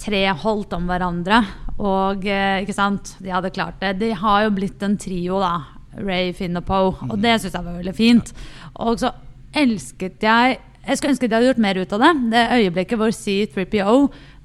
[0.00, 1.40] tre holdt om hverandre.
[1.82, 3.96] Og eh, ikke sant, de hadde klart det.
[3.98, 5.79] De har jo blitt en trio, da.
[5.98, 6.92] Ray, Finn og Poe.
[7.10, 8.32] Og det syns jeg var veldig fint.
[8.80, 9.14] Og så
[9.56, 12.10] elsket jeg Jeg skulle ønske de hadde gjort mer ut av det.
[12.32, 13.96] Det øyeblikket hvor C3PO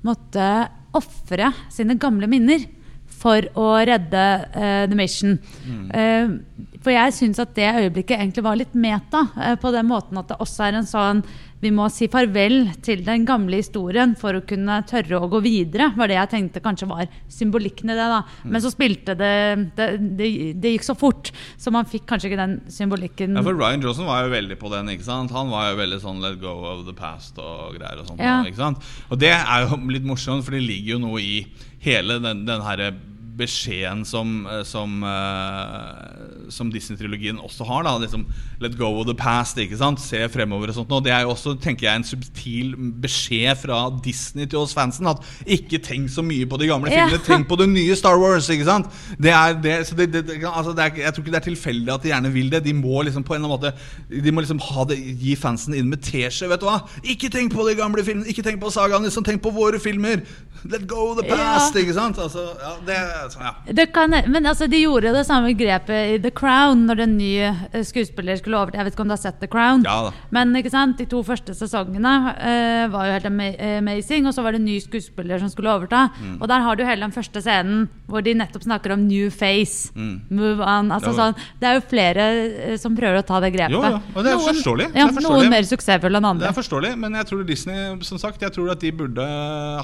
[0.03, 0.47] måtte
[0.95, 2.65] ofre sine gamle minner
[3.07, 5.37] for å redde uh, The Mission.
[5.95, 6.33] Eh,
[6.85, 10.29] for jeg syns at det øyeblikket egentlig var litt meta, eh, på den måten at
[10.29, 11.25] det også er en sånn
[11.63, 15.87] Vi må si farvel til den gamle historien for å kunne tørre å gå videre,
[15.97, 18.05] var det jeg tenkte kanskje var symbolikken i det.
[18.11, 18.19] da.
[18.43, 19.31] Men så spilte det
[19.79, 19.87] det,
[20.19, 20.27] det
[20.61, 23.33] det gikk så fort, så man fikk kanskje ikke den symbolikken.
[23.39, 24.91] Ja, for Ryan Johnson var jo veldig på den.
[24.93, 25.31] ikke sant?
[25.31, 27.99] Han var jo veldig sånn 'let go of the past' og greier.
[28.03, 28.43] Og sånt, Ja.
[28.43, 28.77] ikke sant?
[29.09, 31.47] Og det er jo litt morsomt, for det ligger jo noe i
[31.79, 32.61] hele den, den
[33.37, 37.83] beskjeden som, eh, som, eh, som Disney-trilogien også har.
[37.83, 38.25] da liksom,
[38.59, 39.57] Let go of the past.
[39.57, 39.99] ikke sant?
[39.99, 40.91] Se fremover og sånt.
[40.91, 45.07] Og det er jo også tenker jeg, en subtil beskjed fra Disney til oss fansen.
[45.07, 47.07] At ikke tenk så mye på de gamle Ja.
[47.07, 48.47] filmene, tenk på det nye Star Wars.
[48.49, 48.87] ikke sant?
[49.19, 52.03] Det er, det, så det, det, altså er, jeg tror ikke det er tilfeldig at
[52.03, 52.63] de gjerne vil det.
[52.63, 55.73] De må liksom på en eller annen måte De må liksom ha det, gi fansen
[55.75, 56.47] inn med teskje.
[56.49, 56.79] Vet du hva?
[57.03, 60.23] Ikke tenk på de gamle filmene, ikke tenk på sagaene, liksom, tenk på våre filmer.
[60.65, 61.75] Let go of the past.
[61.75, 61.81] Ja.
[61.81, 62.17] ikke sant?
[62.17, 63.53] Altså, ja, det, ja.
[63.65, 67.31] Det kan, men altså, de gjorde det samme grepet i The Crown når en ny
[67.47, 69.85] eh, skuespiller skulle over Jeg vet ikke om du har sett The Crown?
[69.87, 70.11] Ja.
[70.35, 74.55] Men ikke sant, de to første sesongene uh, var jo helt amazing, og så var
[74.55, 76.07] det en ny skuespiller som skulle overta.
[76.19, 76.37] Mm.
[76.41, 79.91] Og der har du hele den første scenen hvor de nettopp snakker om new face.
[79.95, 80.91] Move on.
[80.93, 81.19] Altså, Mm.
[81.19, 83.75] Sånn, det er jo flere eh, som prøver å ta det grepet.
[83.75, 84.89] Jo, og det er forståelig.
[84.93, 85.45] Det er forståelig.
[85.45, 86.45] Noen mer suksessfulle enn andre.
[86.45, 89.27] Det er forståelig, men jeg tror Disney som sagt, jeg tror at de burde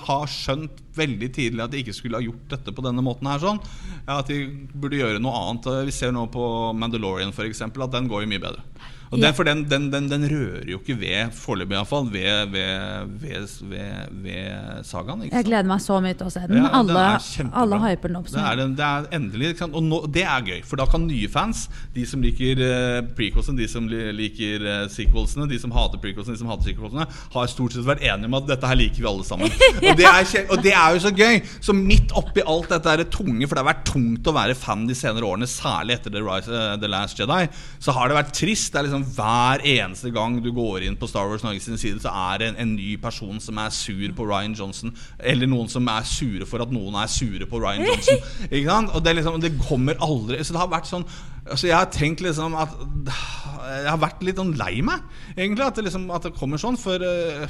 [0.07, 3.27] ha skjønt veldig tidlig at de ikke skulle ha gjort dette på denne måten.
[3.27, 3.61] her sånn
[4.07, 5.69] At de burde gjøre noe annet.
[5.87, 8.65] Vi ser nå på Mandalorian eksempel, at den går jo mye bedre.
[9.11, 9.31] Og Ja.
[9.35, 14.13] for den, den, den, den rører jo ikke ved, foreløpig iallfall, ved, ved, ved, ved,
[14.23, 15.25] ved sagaen.
[15.25, 16.61] ikke Jeg gleder meg så mye til å se den.
[16.61, 17.03] Ja, alle,
[17.51, 18.29] alle hyper den opp.
[18.31, 19.49] Det er, den- det er endelig?
[19.67, 23.59] Og nå, det er gøy, for da kan nye fans, de som liker uh, prequelsene,
[23.59, 27.05] de som liker uh, sequelsene, de som hater prequelsene, de som hater sequelsene,
[27.35, 29.51] har stort sett vært enige om at dette her liker vi alle sammen.
[29.91, 31.41] Og det er, og det er jo så gøy!
[31.59, 34.55] Så midt oppi alt dette er det tunge, for det har vært tungt å være
[34.55, 37.43] fan de senere årene, særlig etter The, Rise, uh, The Last Jedi,
[37.83, 38.71] så har det vært trist.
[38.71, 42.01] Det er liksom Hver eneste gang du går inn på Star Wars Norge sin side,
[42.03, 45.69] så er det en, en ny person som er sur på Ryan Johnson, eller noen
[45.71, 48.21] som er sure for at noen er sure på Ryan Johnson.
[48.51, 48.93] Ikke sant?
[48.95, 51.05] Og det, liksom, det kommer aldri Så det har vært sånn
[51.41, 55.77] Altså Jeg har tenkt liksom at Jeg har vært litt sånn lei meg, egentlig, at
[55.77, 56.77] det, liksom, at det kommer sånn.
[56.79, 57.45] For, eh,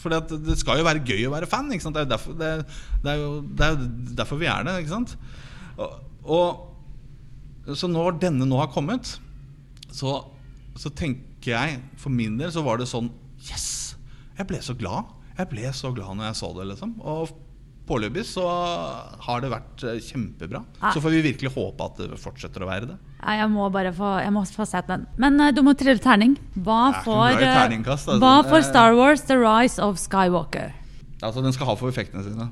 [0.00, 1.68] for det, skal jo være gøy å være fan.
[1.72, 2.50] Det, er derfor, det,
[3.02, 3.88] det, er jo, det er jo
[4.20, 4.76] derfor vi er det.
[4.82, 5.16] Ikke sant?
[5.76, 5.98] Og,
[6.36, 9.16] og Så når denne nå har kommet,
[9.90, 10.20] så,
[10.80, 13.10] så tenker jeg For min del så var det sånn
[13.46, 13.96] Yes!
[14.36, 15.12] Jeg ble så glad.
[15.36, 16.66] Jeg ble så glad når jeg så det.
[16.72, 17.30] liksom Og
[17.86, 18.44] foreløpig så
[19.26, 20.62] har det vært eh, kjempebra.
[20.80, 20.92] Ja.
[20.94, 22.96] Så får vi virkelig håpe at det fortsetter å være det.
[23.20, 25.06] Ja, jeg må bare få, jeg må få sett den.
[25.22, 26.34] Men uh, du må trille terning.
[26.66, 28.18] Hva får, eh, altså.
[28.22, 28.66] hva får.
[28.66, 30.74] Star Wars The Rise of Skywalker?
[31.22, 32.50] Altså Den skal ha for effektene sine.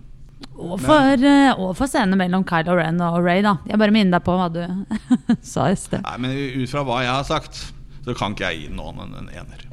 [0.55, 3.57] Og for, uh, og for scenene mellom Kylo Ren og Ray, da.
[3.67, 4.63] Jeg bare minner deg på hva du
[5.55, 6.05] sa i sted.
[6.05, 7.65] Nei, Men ut fra hva jeg har sagt,
[8.05, 9.71] så kan ikke jeg gi noen en, en ener.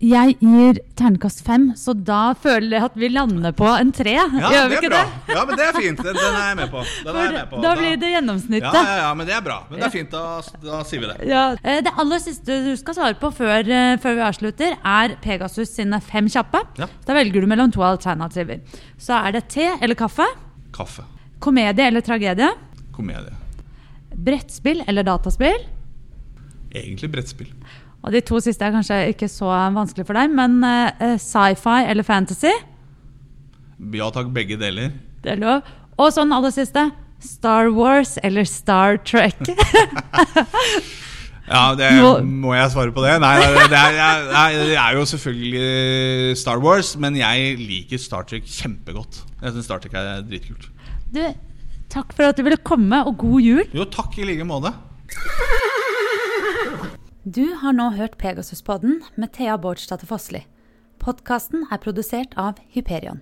[0.00, 4.14] Jeg gir terningkast fem, så da føler jeg at vi lander på en tre.
[4.16, 5.00] Ja, Gjør vi det ikke bra.
[5.26, 5.34] det?
[5.36, 5.98] Ja, men det er fint.
[6.00, 6.84] Den, den er jeg med på.
[7.04, 7.58] Den er jeg med på.
[7.60, 8.78] Da blir det gjennomsnittet.
[8.78, 9.58] Ja, ja, ja, men det er bra.
[9.68, 10.14] Men det er fint.
[10.14, 10.22] Da,
[10.64, 11.16] da sier vi det.
[11.28, 11.42] Ja.
[11.60, 15.74] Eh, Det aller siste du skal svare på før, eh, før vi avslutter, er Pegasus
[15.76, 16.62] sine fem kjappe.
[16.80, 16.88] Ja.
[17.04, 18.62] Da velger du mellom to alternativer.
[18.96, 20.24] Så er det te eller kaffe,
[20.72, 21.04] Kaffe.
[21.44, 22.48] komedie eller tragedie,
[22.96, 23.36] Komedie.
[24.16, 25.60] brettspill eller dataspill.
[26.70, 27.50] Egentlig brettspill.
[28.00, 32.06] Og de to siste er kanskje ikke så vanskelig for deg, men uh, sci-fi eller
[32.06, 32.52] fantasy.
[33.96, 34.94] Ja takk, begge deler.
[35.24, 35.68] Det er lov.
[36.00, 36.88] Og sånn aller siste
[37.20, 39.36] Star Wars eller Star Trek.
[41.50, 41.88] Ja, det,
[42.22, 43.16] Må- jeg svare på det?
[43.18, 49.24] Nei, det er, det er jo selvfølgelig Star Wars, men jeg liker Star Trek kjempegodt.
[49.40, 50.68] Jeg syns Star Trek er dritkult.
[51.10, 51.24] Du,
[51.90, 53.64] takk for at du ville komme, og god jul.
[53.74, 54.70] Jo, takk i like måte.
[57.24, 60.40] Du har nå hørt Pegasus-podden med Thea Bårdsdatter Fossli.
[61.04, 63.20] Podkasten er produsert av Hyperion.